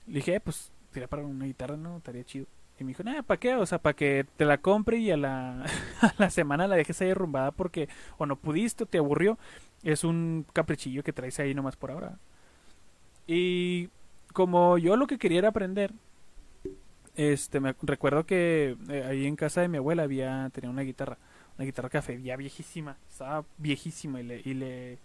[0.08, 1.98] Le dije, eh, pues, tira para una guitarra, ¿no?
[1.98, 2.46] Estaría chido.
[2.80, 3.56] Y me dijo, nada, ¿para qué?
[3.56, 5.64] O sea, para que te la compre y a la,
[6.02, 9.38] a la semana la dejes ahí derrumbada porque o no pudiste o te aburrió.
[9.84, 12.18] Es un caprichillo que traes ahí nomás por ahora.
[13.28, 13.90] Y
[14.34, 15.94] como yo lo que quería era aprender,
[17.16, 21.18] este, me recuerdo que eh, ahí en casa de mi abuela había, tenía una guitarra
[21.62, 24.98] una guitarra café ya viejísima, estaba viejísima y le, y le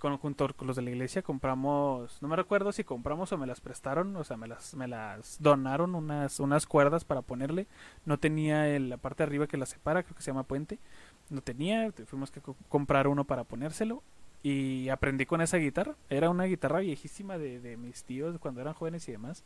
[0.00, 3.46] con, junto con los de la iglesia compramos, no me recuerdo si compramos o me
[3.46, 7.68] las prestaron, o sea, me las, me las donaron unas, unas cuerdas para ponerle.
[8.04, 10.78] No tenía el, la parte de arriba que la separa, creo que se llama puente.
[11.30, 14.02] No tenía, fuimos que comprar uno para ponérselo.
[14.42, 15.96] Y aprendí con esa guitarra.
[16.10, 19.44] Era una guitarra viejísima de, de mis tíos cuando eran jóvenes y demás.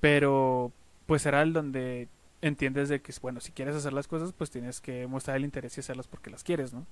[0.00, 0.72] Pero
[1.06, 2.08] pues era el donde
[2.46, 5.76] entiendes de que, bueno, si quieres hacer las cosas, pues tienes que mostrar el interés
[5.76, 6.86] y hacerlas porque las quieres, ¿no?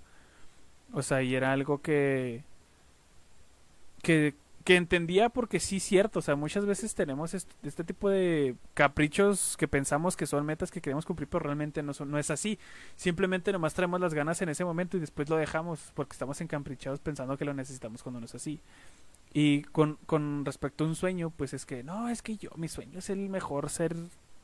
[0.92, 2.44] O sea, y era algo que,
[4.02, 4.34] que,
[4.64, 9.68] que entendía porque sí cierto, o sea, muchas veces tenemos este, tipo de caprichos que
[9.68, 12.58] pensamos que son metas que queremos cumplir, pero realmente no, son, no es así.
[12.96, 17.00] Simplemente nomás traemos las ganas en ese momento y después lo dejamos porque estamos encaprichados
[17.00, 18.60] pensando que lo necesitamos cuando no es así.
[19.34, 22.68] Y con, con respecto a un sueño, pues es que, no, es que yo, mi
[22.68, 23.96] sueño es el mejor ser,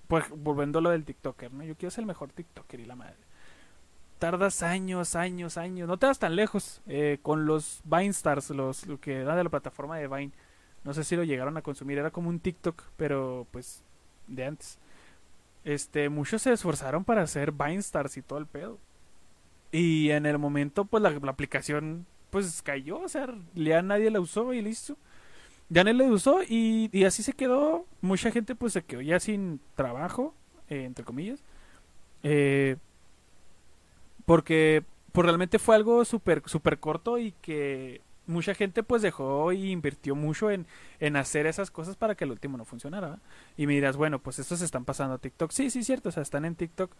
[0.09, 1.64] pues volviendo lo del TikToker, ¿no?
[1.64, 3.29] Yo quiero ser el mejor TikToker y la madre
[4.18, 5.88] tardas años, años, años.
[5.88, 9.44] No te vas tan lejos eh, con los Vine Stars, los lo que era de
[9.44, 10.33] la plataforma de Vine.
[10.85, 13.83] No sé si lo llegaron a consumir, era como un TikTok, pero pues
[14.27, 14.79] de antes.
[15.64, 18.79] Este, muchos se esforzaron para hacer Vine Stars y todo el pedo.
[19.71, 24.53] Y en el momento, pues la, aplicación pues cayó, o sea, ya nadie la usó
[24.53, 24.97] y listo.
[25.70, 27.87] Nadie la usó y, y así se quedó.
[28.00, 30.35] Mucha gente pues se quedó ya sin trabajo,
[30.68, 31.42] eh, entre comillas.
[32.22, 32.76] Eh,
[34.24, 39.70] porque pues realmente fue algo súper super corto y que mucha gente pues dejó y
[39.70, 40.66] invirtió mucho en,
[41.00, 43.18] en hacer esas cosas para que el último no funcionara.
[43.57, 45.50] Y me dirás, bueno, pues estos están pasando a TikTok.
[45.50, 46.94] Sí, sí, cierto, o sea, están en TikTok,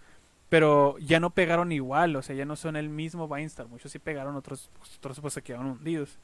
[0.49, 3.69] pero ya no pegaron igual, o sea, ya no son el mismo Vinestar.
[3.69, 6.19] Muchos sí pegaron, otros, pues, otros pues se quedaron hundidos.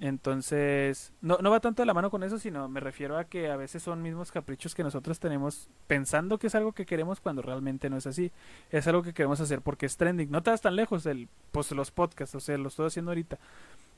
[0.00, 3.50] Entonces, no, no va tanto de la mano con eso, sino me refiero a que
[3.50, 7.42] a veces son mismos caprichos que nosotros tenemos pensando que es algo que queremos cuando
[7.42, 8.32] realmente no es así.
[8.70, 10.30] Es algo que queremos hacer porque es trending.
[10.30, 13.38] No te vas tan lejos del, pues, los podcasts, o sea, lo estoy haciendo ahorita.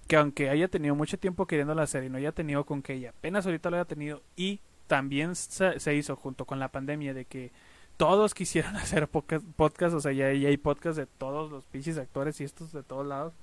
[0.08, 3.10] Que aunque haya tenido mucho tiempo queriendo la serie, no haya tenido con que ella
[3.10, 7.52] apenas ahorita lo haya tenido y también se, hizo junto con la pandemia de que
[7.96, 12.40] todos quisieran hacer podcast, o sea, ya, ya hay podcast de todos los pinches actores
[12.40, 13.34] y estos de todos lados.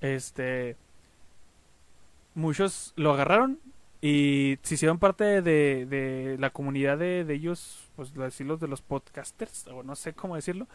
[0.00, 0.76] Este
[2.34, 3.58] muchos lo agarraron
[4.00, 8.82] y se hicieron parte de, de la comunidad de, de, ellos, pues decirlo, de los
[8.82, 10.66] podcasters, o no sé cómo decirlo,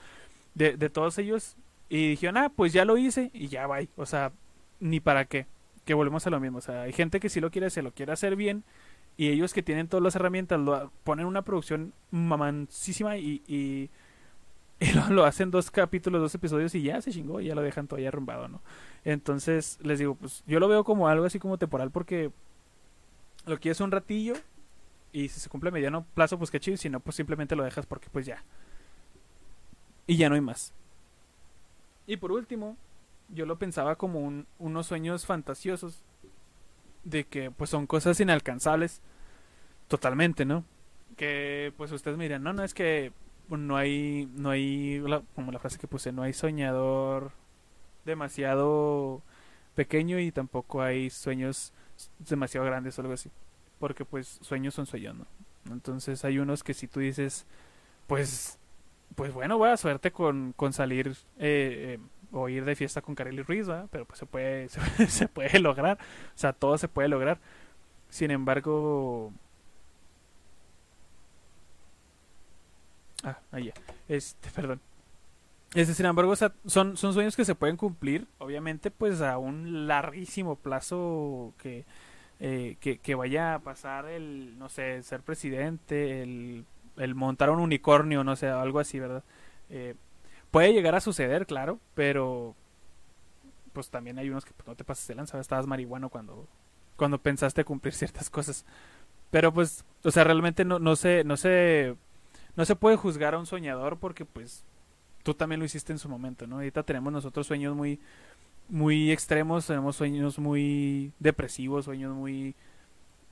[0.55, 1.57] de, de todos ellos,
[1.89, 4.31] y dijeron, ah, pues ya lo hice y ya va, o sea,
[4.79, 5.45] ni para qué,
[5.83, 7.91] que volvemos a lo mismo, o sea, hay gente que si lo quiere hacer, lo
[7.91, 8.63] quiere hacer bien,
[9.17, 13.89] y ellos que tienen todas las herramientas, lo, ponen una producción mamancísima y, y,
[14.93, 17.87] lo, lo, hacen dos capítulos, dos episodios y ya se chingó, y ya lo dejan
[17.87, 18.61] todavía arrumbado, ¿no?
[19.03, 22.31] Entonces, les digo, pues yo lo veo como algo así como temporal porque
[23.45, 24.35] lo quieres un ratillo
[25.11, 27.85] y si se cumple mediano plazo, pues qué chido, si no, pues simplemente lo dejas
[27.85, 28.43] porque pues ya.
[30.05, 30.73] Y ya no hay más.
[32.05, 32.77] Y por último,
[33.29, 36.03] yo lo pensaba como un, unos sueños fantasiosos
[37.03, 39.01] de que pues son cosas inalcanzables
[39.87, 40.63] totalmente, ¿no?
[41.15, 43.11] Que pues ustedes me no, no es que
[43.49, 45.01] no hay, no hay,
[45.35, 47.31] como la frase que puse, no hay soñador
[48.05, 49.21] demasiado
[49.75, 51.71] pequeño y tampoco hay sueños
[52.19, 53.29] demasiado grandes o algo así.
[53.79, 55.25] Porque pues sueños son sueños, ¿no?
[55.71, 57.45] Entonces hay unos que si tú dices,
[58.07, 58.57] pues,
[59.15, 61.99] pues bueno, voy a suerte con, con salir eh, eh,
[62.31, 64.69] o ir de fiesta con Kareli Ruiz, Pero pues se puede,
[65.07, 65.97] se, puede lograr.
[65.99, 67.39] O sea, todo se puede lograr.
[68.09, 69.31] Sin embargo...
[73.23, 73.73] Ah, ya.
[74.07, 74.79] Este, perdón.
[75.73, 80.55] Este, sin embargo, son, son sueños que se pueden cumplir, obviamente, pues a un larguísimo
[80.55, 81.85] plazo que,
[82.39, 86.65] eh, que, vaya a pasar el, no sé, ser presidente, el,
[86.97, 89.23] el montar un unicornio, no sé, algo así, ¿verdad?
[89.69, 89.95] Eh,
[90.51, 92.55] puede llegar a suceder, claro, pero
[93.73, 96.47] pues también hay unos que pues, no te pasas de lanza, estabas marihuano cuando,
[96.95, 98.65] cuando pensaste cumplir ciertas cosas.
[99.31, 101.95] Pero pues, o sea, realmente no, no se, no se,
[102.57, 104.65] no se puede juzgar a un soñador porque pues
[105.23, 106.55] tú también lo hiciste en su momento, ¿no?
[106.55, 107.99] Ahorita tenemos nosotros sueños muy,
[108.67, 112.55] muy extremos, tenemos sueños muy depresivos, sueños muy,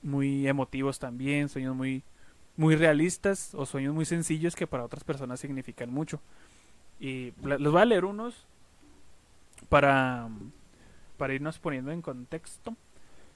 [0.00, 2.04] muy emotivos también, sueños muy,
[2.56, 6.20] muy realistas o sueños muy sencillos que para otras personas significan mucho.
[7.00, 8.46] Y los voy a leer unos
[9.68, 10.28] para,
[11.16, 12.76] para irnos poniendo en contexto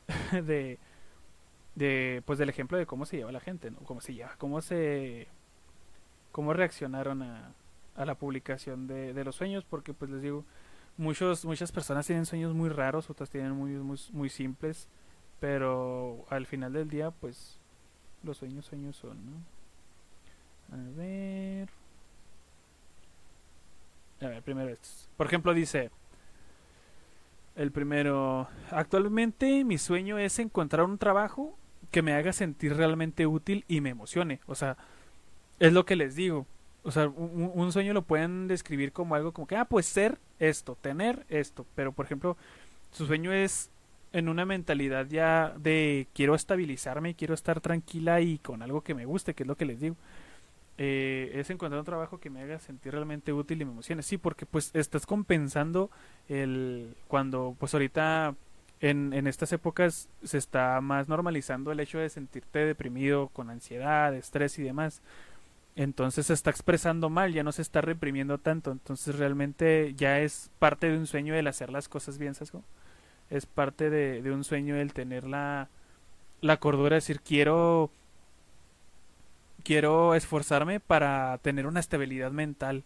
[0.32, 0.78] de,
[1.74, 3.78] de, pues del ejemplo de cómo se lleva la gente, ¿no?
[3.78, 5.26] Cómo se lleva, cómo se,
[6.32, 7.52] cómo reaccionaron a,
[7.96, 10.44] a la publicación de, de, los sueños porque pues les digo
[10.96, 14.88] muchos muchas personas tienen sueños muy raros otras tienen muy, muy muy simples
[15.40, 17.58] pero al final del día pues
[18.22, 20.76] los sueños sueños son ¿no?
[20.76, 21.68] a ver
[24.20, 25.90] a ver primero estos por ejemplo dice
[27.56, 31.58] El primero, actualmente mi sueño es encontrar un trabajo
[31.90, 34.40] que me haga sentir realmente útil y me emocione.
[34.46, 34.76] O sea,
[35.60, 36.46] es lo que les digo.
[36.82, 40.76] O sea, un, sueño lo pueden describir como algo como que, ah, pues ser esto,
[40.80, 41.66] tener esto.
[41.74, 42.36] Pero, por ejemplo,
[42.90, 43.70] su sueño es
[44.12, 49.04] en una mentalidad ya de quiero estabilizarme, quiero estar tranquila y con algo que me
[49.04, 49.96] guste, que es lo que les digo.
[50.78, 54.02] Eh, es encontrar un trabajo que me haga sentir realmente útil y me emocione.
[54.02, 55.90] Sí, porque pues estás compensando
[56.30, 58.34] el cuando pues ahorita
[58.80, 64.14] en, en estas épocas se está más normalizando el hecho de sentirte deprimido, con ansiedad,
[64.14, 65.02] estrés y demás.
[65.76, 68.72] Entonces se está expresando mal, ya no se está reprimiendo tanto.
[68.72, 72.52] Entonces realmente ya es parte de un sueño el hacer las cosas bien, ¿sabes?
[73.30, 75.68] Es parte de, un sueño el tener la,
[76.40, 77.90] la cordura, de decir, quiero,
[79.62, 82.84] quiero esforzarme para tener una estabilidad mental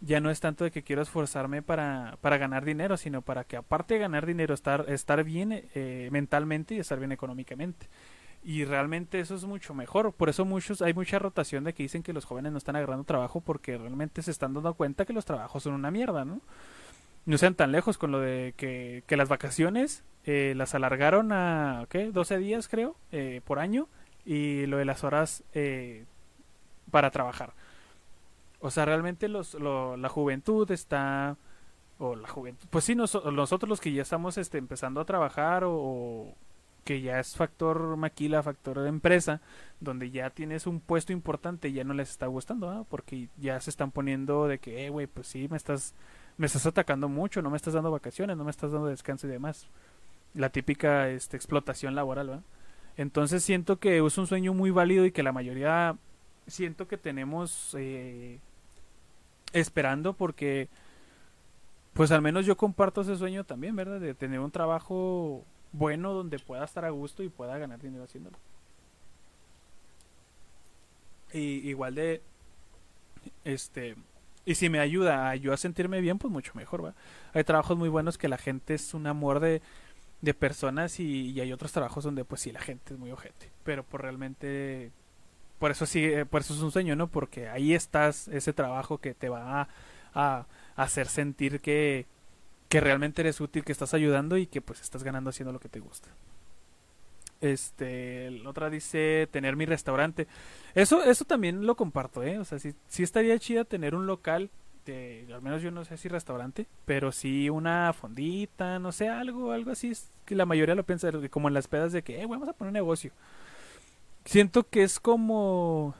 [0.00, 3.56] ya no es tanto de que quiero esforzarme para, para ganar dinero, sino para que
[3.56, 7.86] aparte de ganar dinero, estar, estar bien eh, mentalmente y estar bien económicamente.
[8.48, 10.10] Y realmente eso es mucho mejor.
[10.14, 13.04] Por eso muchos, hay mucha rotación de que dicen que los jóvenes no están agarrando
[13.04, 16.40] trabajo porque realmente se están dando cuenta que los trabajos son una mierda, ¿no?
[17.26, 21.84] No sean tan lejos con lo de que, que las vacaciones eh, las alargaron a,
[21.90, 22.10] ¿qué?
[22.10, 23.86] 12 días creo, eh, por año.
[24.24, 25.44] Y lo de las horas
[26.90, 27.52] para trabajar.
[28.60, 31.36] O sea, realmente los, la juventud está...
[31.98, 32.66] O la juventud...
[32.70, 36.34] Pues sí, nosotros los que ya estamos este, empezando a trabajar o,
[36.88, 39.42] que ya es factor maquila, factor de empresa,
[39.78, 42.86] donde ya tienes un puesto importante y ya no les está gustando, ¿ah?
[42.88, 45.94] porque ya se están poniendo de que, eh, güey, pues sí, me estás,
[46.38, 49.30] me estás atacando mucho, no me estás dando vacaciones, no me estás dando descanso y
[49.30, 49.68] demás.
[50.32, 52.42] La típica este, explotación laboral, ¿verdad?
[52.96, 55.94] Entonces siento que es un sueño muy válido y que la mayoría
[56.46, 58.40] siento que tenemos eh,
[59.52, 60.70] esperando porque
[61.92, 64.00] pues al menos yo comparto ese sueño también, ¿verdad?
[64.00, 68.38] De tener un trabajo bueno donde pueda estar a gusto y pueda ganar dinero haciéndolo.
[71.32, 72.22] Y igual de
[73.44, 73.96] este
[74.44, 76.94] y si me ayuda a yo a sentirme bien, pues mucho mejor, ¿va?
[77.34, 79.60] Hay trabajos muy buenos que la gente es un amor de,
[80.20, 83.84] de personas y, hay otros trabajos donde pues sí la gente es muy ojete, pero
[83.84, 84.90] por realmente
[85.58, 87.08] por eso sí, por eso es un sueño, ¿no?
[87.08, 89.68] Porque ahí estás, ese trabajo que te va
[90.14, 92.06] a, hacer sentir que,
[92.68, 95.68] que realmente eres útil, que estás ayudando y que pues estás ganando haciendo lo que
[95.68, 96.08] te gusta.
[97.40, 100.26] Este, otra dice tener mi restaurante.
[100.74, 102.38] Eso, eso también lo comparto, eh.
[102.38, 104.50] O sea, sí, sí estaría chida tener un local
[104.84, 109.52] de, al menos yo no sé si restaurante, pero sí una fondita, no sé, algo,
[109.52, 109.90] algo así.
[109.90, 112.52] Es que la mayoría lo piensa como en las pedas de que, eh, vamos a
[112.52, 113.12] poner un negocio.
[114.24, 115.94] Siento que es como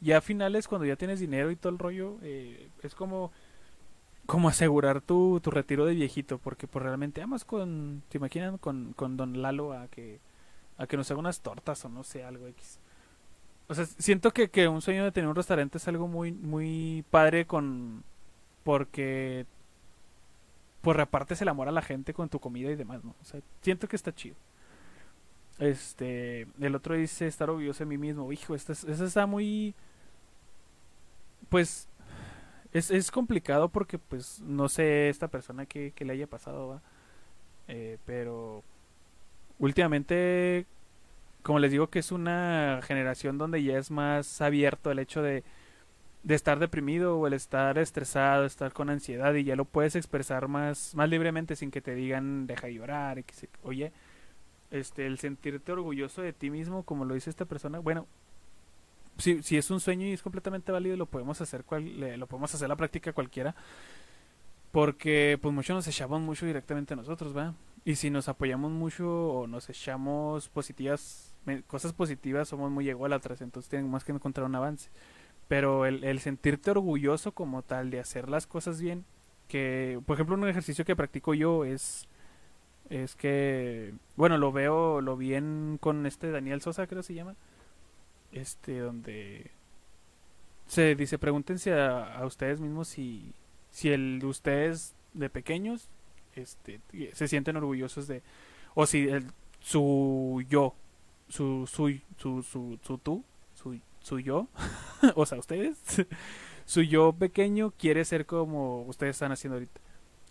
[0.00, 3.32] ya a finales cuando ya tienes dinero y todo el rollo, eh, es como
[4.26, 8.92] como asegurar tu, tu retiro de viejito, porque pues realmente amas con, ¿te imaginan con,
[8.94, 10.20] con Don Lalo a que
[10.78, 12.78] a que nos haga unas tortas o no sé, algo X?
[13.68, 17.04] O sea, siento que, que un sueño de tener un restaurante es algo muy muy
[17.10, 18.04] padre con
[18.64, 19.46] porque
[20.82, 23.14] pues repartes el amor a la gente con tu comida y demás, ¿no?
[23.20, 24.36] O sea, siento que está chido.
[25.58, 28.30] Este, el otro dice estar orgulloso de mí mismo.
[28.32, 29.74] Hijo, eso está muy...
[31.48, 31.88] Pues
[32.78, 36.82] es, es complicado porque pues no sé esta persona que, le haya pasado, ¿va?
[37.68, 38.62] Eh, pero
[39.58, 40.66] últimamente,
[41.42, 45.42] como les digo que es una generación donde ya es más abierto el hecho de,
[46.22, 50.48] de estar deprimido o el estar estresado, estar con ansiedad y ya lo puedes expresar
[50.48, 53.92] más, más libremente sin que te digan deja de llorar, y que se, oye,
[54.70, 58.06] este, el sentirte orgulloso de ti mismo, como lo dice esta persona, bueno,
[59.18, 62.54] si, si es un sueño y es completamente válido, lo podemos hacer, cual, lo podemos
[62.54, 63.54] hacer la práctica cualquiera,
[64.72, 67.54] porque pues muchos nos echamos mucho directamente nosotros, ¿va?
[67.84, 71.34] Y si nos apoyamos mucho o nos echamos positivas,
[71.66, 74.90] cosas positivas, somos muy ególatras, entonces tenemos que encontrar un avance.
[75.48, 79.04] Pero el, el sentirte orgulloso como tal de hacer las cosas bien,
[79.46, 82.08] que por ejemplo un ejercicio que practico yo es
[82.90, 87.14] es que, bueno, lo veo, lo vi en, con este Daniel Sosa, creo que se
[87.14, 87.34] llama,
[88.36, 89.50] este, donde
[90.66, 93.32] se dice, pregúntense a, ustedes mismos si,
[93.70, 95.88] si el de ustedes de pequeños,
[96.34, 96.80] este,
[97.14, 98.22] se sienten orgullosos de,
[98.74, 99.24] o si el,
[99.60, 100.74] su yo,
[101.28, 103.24] su, su, su, su, su tú,
[103.54, 104.48] su, su yo,
[105.14, 105.78] o sea, ustedes,
[106.66, 109.80] su yo pequeño quiere ser como ustedes están haciendo ahorita.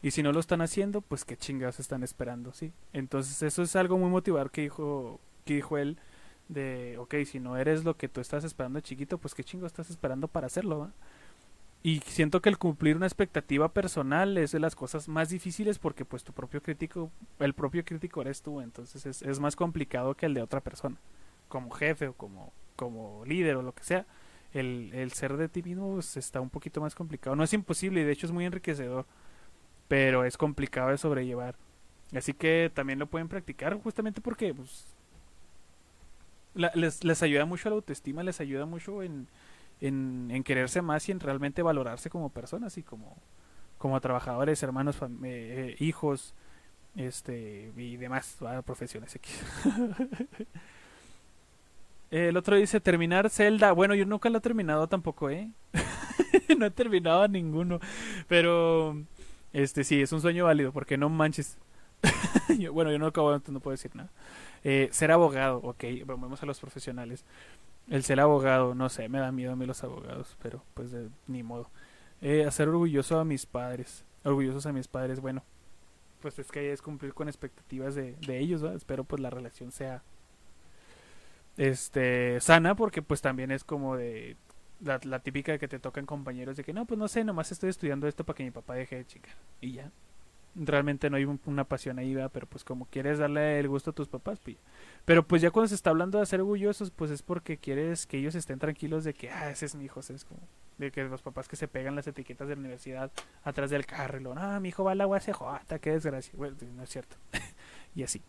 [0.02, 2.72] Y si no lo están haciendo, pues qué chingados están esperando, ¿sí?
[2.94, 5.98] Entonces eso es algo muy motivador que dijo, que dijo él
[6.48, 9.90] de, ok, si no eres lo que tú estás esperando chiquito, pues qué chingo estás
[9.90, 10.92] esperando para hacerlo, ¿va?
[11.86, 16.04] y siento que el cumplir una expectativa personal es de las cosas más difíciles porque
[16.04, 20.26] pues tu propio crítico, el propio crítico eres tú, entonces es, es más complicado que
[20.26, 20.98] el de otra persona,
[21.48, 24.08] como jefe o como, como líder o lo que sea.
[24.52, 27.36] El, el ser de ti mismo pues, está un poquito más complicado.
[27.36, 29.06] No es imposible y de hecho es muy enriquecedor,
[29.88, 31.56] pero es complicado de sobrellevar.
[32.16, 34.96] Así que también lo pueden practicar justamente porque pues,
[36.56, 39.28] les, les ayuda mucho a la autoestima, les ayuda mucho en,
[39.82, 43.18] en, quererse más y en realmente valorarse como personas y como,
[43.78, 46.34] como trabajadores, hermanos, eh, eh, hijos,
[46.96, 49.44] este y demás profesiones X.
[52.12, 53.72] El otro dice terminar Zelda.
[53.74, 55.52] Bueno, yo nunca lo he terminado tampoco, ¿eh?
[56.58, 57.80] no he terminado ninguno.
[58.28, 59.04] Pero,
[59.52, 61.58] este sí, es un sueño válido, porque no manches.
[62.72, 64.10] bueno, yo no acabo, no puedo decir nada.
[64.68, 67.24] Eh, ser abogado, ok, vamos a los profesionales.
[67.88, 71.08] El ser abogado, no sé, me da miedo a mí los abogados, pero pues de,
[71.28, 71.70] ni modo.
[72.20, 75.44] Eh, hacer orgulloso a mis padres, orgullosos a mis padres, bueno,
[76.20, 78.78] pues es que es cumplir con expectativas de, de ellos, ¿verdad?
[78.78, 80.02] espero pues la relación sea
[81.58, 84.36] este sana porque pues también es como de
[84.82, 88.08] la, típica que te tocan compañeros de que no, pues no sé, nomás estoy estudiando
[88.08, 89.30] esto para que mi papá deje de chica
[89.62, 89.92] y ya
[90.56, 92.32] realmente no hay una pasión ahí, ¿verdad?
[92.34, 94.58] pero pues como quieres darle el gusto a tus papás, pues,
[95.04, 98.18] pero pues ya cuando se está hablando de ser orgullosos, pues es porque quieres que
[98.18, 100.42] ellos estén tranquilos de que, ah, ese es mi hijo, es como
[100.78, 103.12] de que los papás que se pegan las etiquetas de la universidad
[103.44, 106.56] atrás del carro y lo, no, mi hijo va a la UACJ, qué desgracia, bueno,
[106.76, 107.18] no es cierto,
[107.96, 108.22] y así.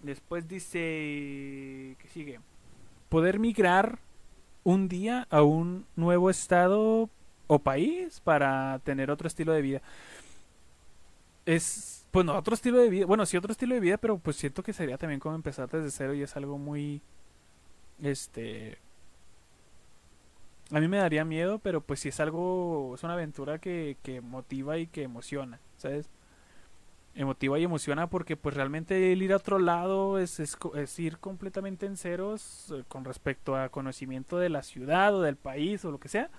[0.00, 0.78] Después dice,
[1.98, 2.40] ¿qué sigue?
[3.10, 3.98] Poder migrar
[4.64, 7.10] un día a un nuevo estado
[7.50, 9.82] o país para tener otro estilo de vida.
[11.44, 14.36] Es, pues no, otro estilo de vida, bueno, sí, otro estilo de vida, pero pues
[14.36, 17.02] siento que sería también como empezar desde cero y es algo muy,
[18.00, 18.78] este,
[20.70, 24.20] a mí me daría miedo, pero pues sí es algo, es una aventura que, que
[24.20, 26.08] motiva y que emociona, ¿sabes?
[27.16, 31.18] Emotiva y emociona porque pues realmente el ir a otro lado es, es, es ir
[31.18, 35.90] completamente en ceros eh, con respecto a conocimiento de la ciudad o del país o
[35.90, 36.30] lo que sea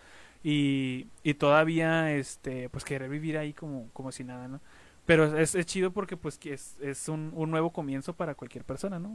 [0.44, 4.60] y, y todavía este pues querer vivir ahí como, como si nada, ¿no?
[5.06, 9.00] Pero es, es chido porque pues es, es un, un nuevo comienzo para cualquier persona,
[9.00, 9.14] ¿no?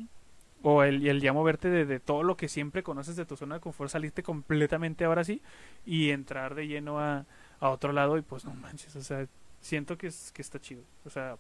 [0.62, 3.61] O el, el ya moverte de, todo lo que siempre conoces de tu zona de
[3.61, 5.43] confort, salirte completamente ahora sí
[5.85, 7.27] y entrar de lleno a,
[7.61, 9.27] a otro lado y pues no manches, o sea,
[9.61, 10.83] siento que, es, que está chido.
[11.05, 11.37] O sea,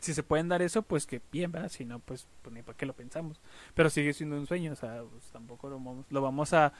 [0.00, 1.70] si se pueden dar eso, pues que bien, ¿verdad?
[1.70, 3.40] Si no, pues, pues ni para qué lo pensamos.
[3.74, 6.72] Pero sigue siendo un sueño, o sea, pues, tampoco lo vamos, lo vamos a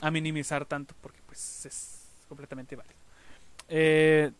[0.00, 2.96] a minimizar tanto porque pues es completamente válido.
[3.68, 4.32] Eh,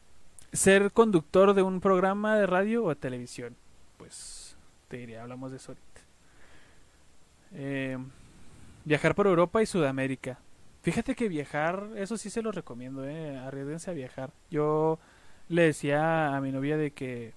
[0.52, 3.56] ser conductor de un programa de radio o de televisión,
[3.96, 4.56] pues
[4.88, 6.00] te diría, hablamos de eso ahorita.
[7.52, 7.98] Eh,
[8.84, 10.38] viajar por Europa y Sudamérica.
[10.82, 14.32] Fíjate que viajar, eso sí se lo recomiendo, eh, arriesguense a viajar.
[14.50, 14.98] Yo
[15.48, 17.34] le decía a mi novia de que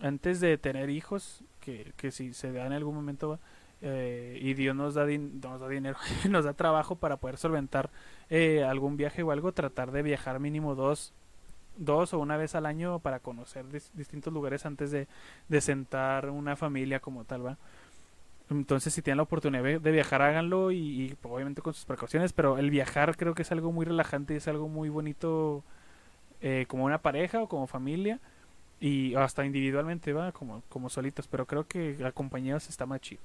[0.00, 3.38] antes de tener hijos, que, que si se da en algún momento,
[3.82, 5.98] eh, y Dios nos da, nos da dinero,
[6.30, 7.90] nos da trabajo para poder solventar
[8.30, 11.12] eh, algún viaje o algo, tratar de viajar mínimo dos,
[11.76, 15.08] dos o una vez al año para conocer distintos lugares antes de,
[15.48, 17.58] de, sentar una familia como tal, ¿va?
[18.48, 22.70] Entonces, si tienen la oportunidad de viajar, háganlo y, obviamente con sus precauciones, pero el
[22.70, 25.64] viajar creo que es algo muy relajante y es algo muy bonito
[26.40, 28.20] eh, como una pareja o como familia
[28.80, 33.22] y hasta individualmente, va, como, como solitos, pero creo que acompañados está más chido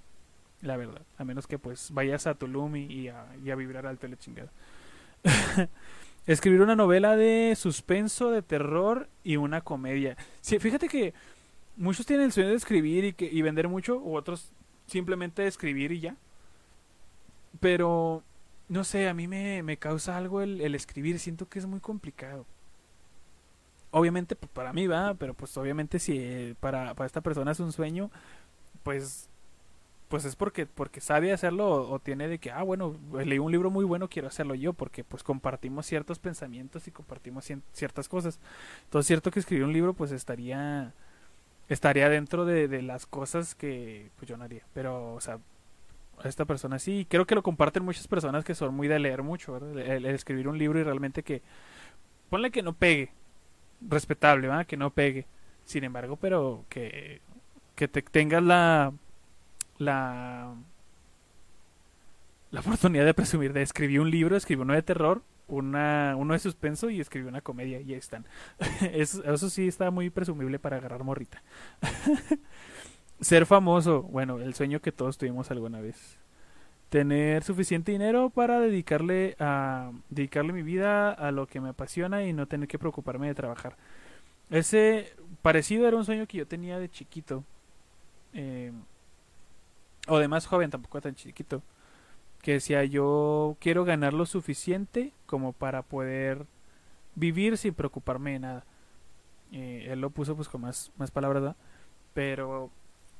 [0.62, 1.02] la verdad.
[1.18, 4.52] A menos que pues vayas a Tulum y, a, y a vibrar alto la chingada.
[6.28, 10.18] Escribir una novela de suspenso, de terror y una comedia.
[10.40, 11.14] Sí, fíjate que
[11.78, 14.52] muchos tienen el sueño de escribir y, que, y vender mucho, u otros
[14.86, 16.16] simplemente escribir y ya.
[17.60, 18.24] Pero,
[18.70, 21.80] no sé, a mí me, me causa algo el, el, escribir, siento que es muy
[21.80, 22.46] complicado.
[23.90, 27.60] Obviamente pues, para mí va, pero pues obviamente si eh, para, para esta persona es
[27.60, 28.10] un sueño,
[28.84, 29.31] pues
[30.12, 33.72] pues es porque porque sabe hacerlo o, tiene de que ah bueno leí un libro
[33.72, 38.38] muy bueno quiero hacerlo yo porque pues compartimos ciertos pensamientos y compartimos ciertas cosas.
[38.84, 40.94] Entonces cierto que escribir un libro pues estaría
[41.70, 44.64] estaría dentro de, las cosas que pues yo no haría.
[44.74, 45.40] Pero o sea
[46.26, 49.56] esta persona sí creo que lo comparten muchas personas que son muy de leer mucho
[49.56, 51.42] el, el, escribir un libro y realmente que
[52.30, 53.14] ponle que no pegue
[53.80, 54.66] respetable ¿verdad?
[54.68, 55.26] que no pegue.
[55.64, 57.22] Sin embargo pero que
[57.76, 58.92] que te tengas la
[59.82, 60.54] la,
[62.52, 66.40] la oportunidad de presumir de escribir un libro, escribí uno de terror, una, uno de
[66.40, 68.26] suspenso y escribí una comedia y ahí están.
[68.94, 71.42] eso, sí está muy presumible para agarrar morrita.
[73.22, 76.18] Ser famoso, bueno, el sueño que todos tuvimos alguna vez.
[76.90, 82.34] tener suficiente dinero para dedicarle a dedicarle mi vida a lo que me apasiona y
[82.34, 83.78] no tener que preocuparme de trabajar.
[84.50, 87.44] Ese parecido era un sueño que yo tenía de chiquito.
[88.34, 88.72] Eh,
[90.08, 91.62] o de más joven, tampoco tan chiquito.
[92.42, 96.46] Que decía yo quiero ganar lo suficiente como para poder
[97.16, 98.66] vivir sin preocuparme de nada.
[99.52, 101.56] Eh, él lo puso pues con más, más palabras,
[102.14, 102.72] pero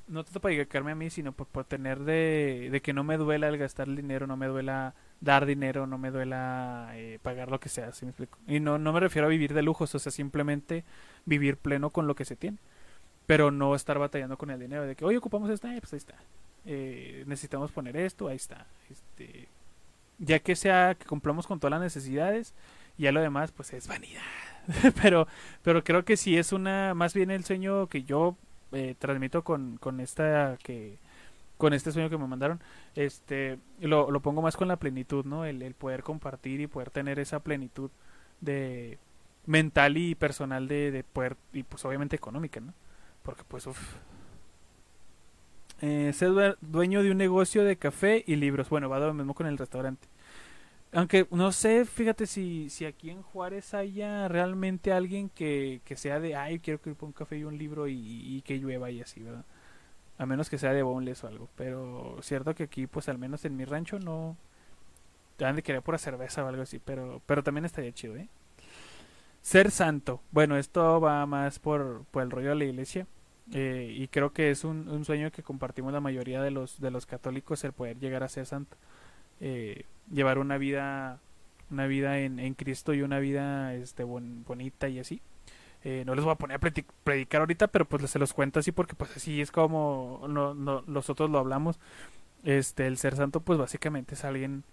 [0.08, 3.16] no tanto para dedicarme a mí, sino por, por tener de, de, que no me
[3.16, 7.50] duela el gastar el dinero, no me duela dar dinero, no me duela eh, pagar
[7.50, 8.38] lo que sea, ¿sí me explico?
[8.46, 10.84] Y no, no me refiero a vivir de lujos, o sea, simplemente
[11.24, 12.58] vivir pleno con lo que se tiene.
[13.26, 15.98] Pero no estar batallando con el dinero, de que, oye, ocupamos esta, eh, pues ahí
[15.98, 16.16] está.
[16.64, 18.66] Eh, necesitamos poner esto, ahí está.
[18.90, 19.48] Este,
[20.18, 22.54] ya que sea que cumplamos con todas las necesidades,
[22.98, 24.22] ya lo demás, pues es vanidad.
[25.02, 25.26] pero,
[25.62, 28.36] pero creo que sí es una, más bien el sueño que yo
[28.72, 30.98] eh, transmito con, con esta que
[31.58, 32.60] con este sueño que me mandaron,
[32.96, 35.44] este lo, lo pongo más con la plenitud, ¿no?
[35.44, 37.90] El, poder compartir y poder tener esa plenitud
[38.40, 38.98] de
[39.46, 42.74] mental y personal de, de poder y pues obviamente económica, ¿no?
[43.22, 43.78] Porque pues uff.
[45.82, 48.70] Eh, ser dueño de un negocio de café y libros.
[48.70, 50.08] Bueno, va lo mismo con el restaurante.
[50.92, 56.20] Aunque no sé, fíjate si, si aquí en Juárez haya realmente alguien que, que sea
[56.20, 59.22] de, ay, quiero que ponga un café y un libro y, que llueva y así,
[59.22, 59.44] ¿verdad?
[60.18, 61.48] A menos que sea de boneless o algo.
[61.56, 64.36] Pero cierto que aquí, pues al menos en mi rancho no...
[65.40, 68.28] Han de querer cerveza o algo así, pero, pero también estaría chido, ¿eh?
[69.40, 70.20] Ser santo.
[70.30, 73.08] Bueno, esto va más por, por el rollo de la iglesia.
[73.52, 77.06] Eh, y creo que es un, sueño que compartimos la mayoría de los, de los
[77.06, 78.76] católicos, el poder llegar a ser santo.
[79.40, 81.20] Eh, llevar una vida
[81.72, 85.22] una vida en, en Cristo y una vida este bon, bonita y así.
[85.84, 86.72] Eh, no les voy a poner a
[87.02, 91.30] predicar ahorita pero pues se los cuento así porque pues así es como no, nosotros
[91.30, 91.80] lo hablamos.
[92.44, 94.64] Este el ser santo pues básicamente es alguien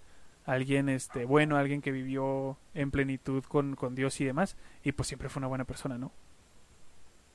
[0.45, 5.07] alguien este bueno alguien que vivió en plenitud con, con Dios y demás y pues
[5.07, 6.11] siempre fue una buena persona no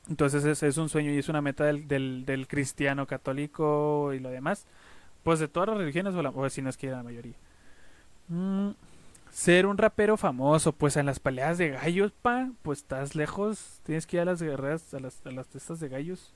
[0.09, 4.20] entonces es, es un sueño y es una meta del, del, del cristiano católico y
[4.20, 4.66] lo demás
[5.22, 7.34] pues de todas las religiones o, la, si no es que la mayoría
[8.28, 8.70] Mm,
[9.30, 14.07] ser un rapero famoso, pues en las peleas de gallos, pa, pues estás lejos, tienes
[14.07, 16.32] que ir a las guerreras, a las, a las testas de gallos.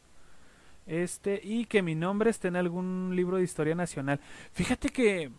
[0.86, 4.20] Este, y que mi nombre esté en algún libro de historia nacional.
[4.52, 5.30] Fíjate que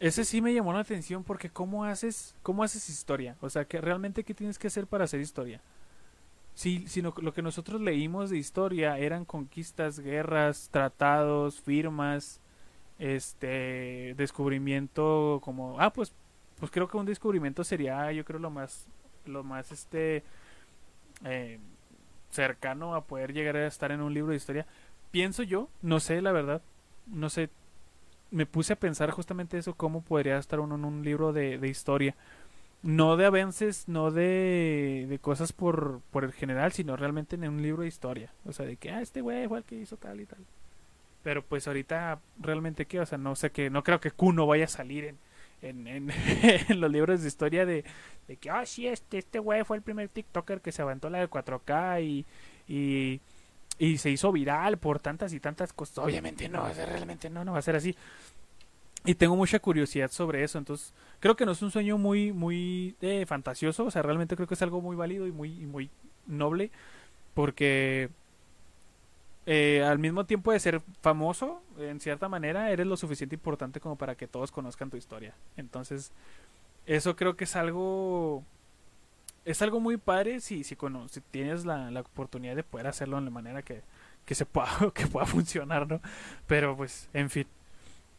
[0.00, 3.80] ese sí me llamó la atención porque cómo haces, cómo haces historia, o sea, que
[3.80, 5.60] realmente qué tienes que hacer para hacer historia.
[6.58, 12.40] Sí, sino lo que nosotros leímos de historia eran conquistas, guerras, tratados, firmas,
[12.98, 16.12] este descubrimiento como ah pues
[16.58, 18.88] pues creo que un descubrimiento sería yo creo lo más
[19.24, 20.24] lo más este
[21.24, 21.60] eh,
[22.30, 24.66] cercano a poder llegar a estar en un libro de historia.
[25.12, 26.60] Pienso yo no sé la verdad
[27.06, 27.50] no sé
[28.32, 31.68] me puse a pensar justamente eso cómo podría estar uno en un libro de, de
[31.68, 32.16] historia
[32.82, 37.62] no de avances no de, de cosas por por el general sino realmente en un
[37.62, 40.26] libro de historia o sea de que ah este güey el que hizo tal y
[40.26, 40.44] tal
[41.22, 44.64] pero pues ahorita realmente qué, o sea, no sé que no creo que Kuno vaya
[44.64, 45.18] a salir en
[45.62, 46.10] en, en,
[46.68, 47.84] en los libros de historia de,
[48.26, 51.10] de que, ah, oh, sí, este, este güey fue el primer TikToker que se aventó
[51.10, 52.26] la de 4K y,
[52.66, 53.20] y,
[53.78, 55.98] y se hizo viral por tantas y tantas cosas.
[55.98, 57.94] Obviamente no, realmente no, no va a ser así.
[59.04, 62.96] Y tengo mucha curiosidad sobre eso, entonces creo que no es un sueño muy, muy
[63.00, 65.88] eh, fantasioso, o sea, realmente creo que es algo muy válido y muy, muy
[66.26, 66.70] noble,
[67.34, 68.10] porque
[69.50, 73.96] eh, al mismo tiempo de ser famoso, en cierta manera, eres lo suficiente importante como
[73.96, 75.32] para que todos conozcan tu historia.
[75.56, 76.12] Entonces,
[76.84, 78.44] eso creo que es algo...
[79.46, 80.76] Es algo muy padre si, si,
[81.30, 83.80] tienes la, la, oportunidad de poder hacerlo de manera que,
[84.26, 86.02] que se pueda, que pueda funcionar, ¿no?
[86.46, 87.46] Pero pues, en fin.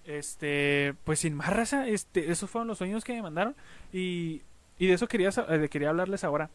[0.09, 3.55] Este, pues sin más raza, este, esos fueron los sueños que me mandaron.
[3.93, 4.41] Y,
[4.79, 6.49] y de eso quería, eh, quería hablarles ahora.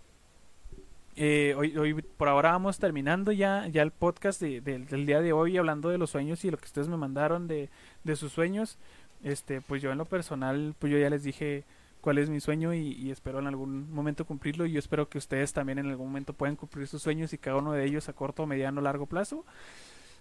[1.15, 5.21] Eh, hoy, hoy por ahora vamos terminando ya, ya el podcast de, de, del día
[5.21, 7.69] de hoy hablando de los sueños y lo que ustedes me mandaron de,
[8.03, 8.77] de sus sueños.
[9.23, 11.63] Este, pues yo en lo personal, pues yo ya les dije
[12.01, 15.17] cuál es mi sueño y, y, espero en algún momento cumplirlo y yo espero que
[15.17, 18.15] ustedes también en algún momento puedan cumplir sus sueños y cada uno de ellos a
[18.15, 19.45] corto, mediano, largo plazo.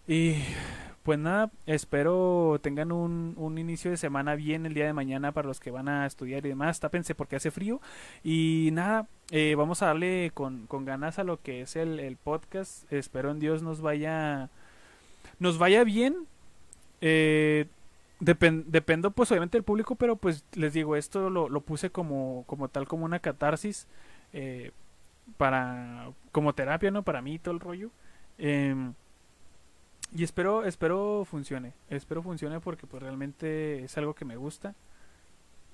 [0.08, 0.36] Y
[1.04, 5.48] pues nada, espero tengan un, un, inicio de semana bien el día de mañana para
[5.48, 6.80] los que van a estudiar y demás.
[6.80, 7.82] Tápense porque hace frío.
[8.24, 12.16] Y nada, eh, vamos a darle con, con, ganas a lo que es el, el,
[12.16, 12.92] podcast.
[12.92, 14.50] Espero en Dios nos vaya,
[15.40, 16.28] nos vaya bien.
[17.02, 17.66] Eh,
[18.22, 22.46] depend, dependo pues obviamente del público, pero pues les digo, esto lo, lo puse como,
[22.48, 23.88] como tal, como una catarsis.
[24.32, 24.72] Eh,
[25.38, 27.04] para como terapia, ¿no?
[27.04, 27.92] Para mí todo el rollo.
[28.38, 28.76] Eh,
[30.16, 31.74] y espero, espero funcione.
[31.90, 34.76] Espero funcione porque pues realmente es algo que me gusta.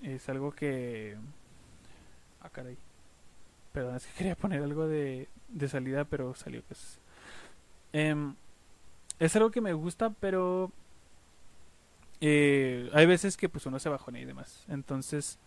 [0.02, 1.18] Es algo que...
[2.42, 2.78] Ah, caray.
[3.74, 7.00] Perdón, es que quería poner algo de, de salida, pero salió que es...
[7.92, 8.36] Em,
[9.20, 10.72] es algo que me gusta, pero...
[12.22, 14.64] Eh, hay veces que pues uno se bajona y demás.
[14.70, 15.38] Entonces,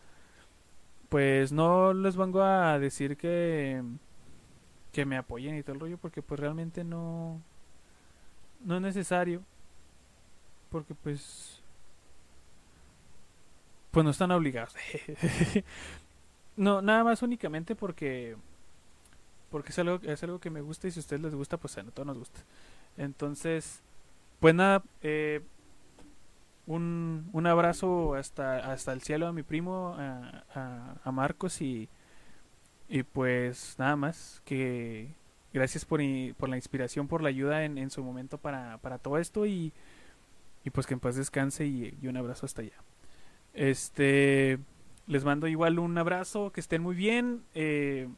[1.08, 3.82] pues no les vengo a decir que...
[4.92, 7.40] Que me apoyen y todo el rollo, porque pues realmente no
[8.64, 9.42] no es necesario
[10.70, 11.60] porque pues
[13.90, 14.74] pues no están obligados.
[16.56, 18.36] No nada más únicamente porque
[19.50, 21.78] porque es algo es algo que me gusta y si a ustedes les gusta pues
[21.78, 22.40] a todos nos gusta.
[22.98, 23.80] Entonces
[24.40, 25.40] pues nada eh,
[26.66, 31.88] un, un abrazo hasta hasta el cielo a mi primo a, a, a Marcos y
[32.88, 35.14] y pues nada más que
[35.52, 36.00] gracias por,
[36.36, 39.72] por la inspiración, por la ayuda en, en su momento para, para, todo esto y,
[40.64, 42.76] y pues que en paz descanse y, y, un abrazo hasta allá.
[43.54, 44.58] Este,
[45.06, 47.42] les mando igual un abrazo, que estén muy bien.
[47.54, 48.08] Eh,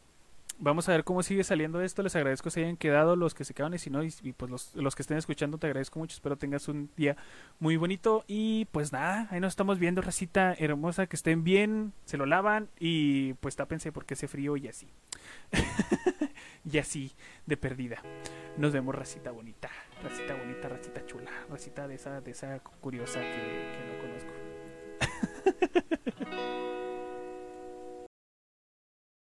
[0.58, 2.02] vamos a ver cómo sigue saliendo esto.
[2.02, 4.50] Les agradezco que se hayan quedado los que se quedan y si no, y, pues
[4.50, 6.14] los, los, que estén escuchando, te agradezco mucho.
[6.14, 7.16] Espero tengas un día
[7.58, 8.24] muy bonito.
[8.26, 12.68] Y pues nada, ahí nos estamos viendo, racita hermosa, que estén bien, se lo lavan
[12.78, 14.88] y pues tápense porque hace frío y así.
[16.70, 17.12] y así
[17.46, 18.02] de perdida.
[18.56, 19.70] Nos vemos, racita bonita,
[20.02, 24.32] racita bonita, racita chula, racita de esa, de esa curiosa que, que no conozco.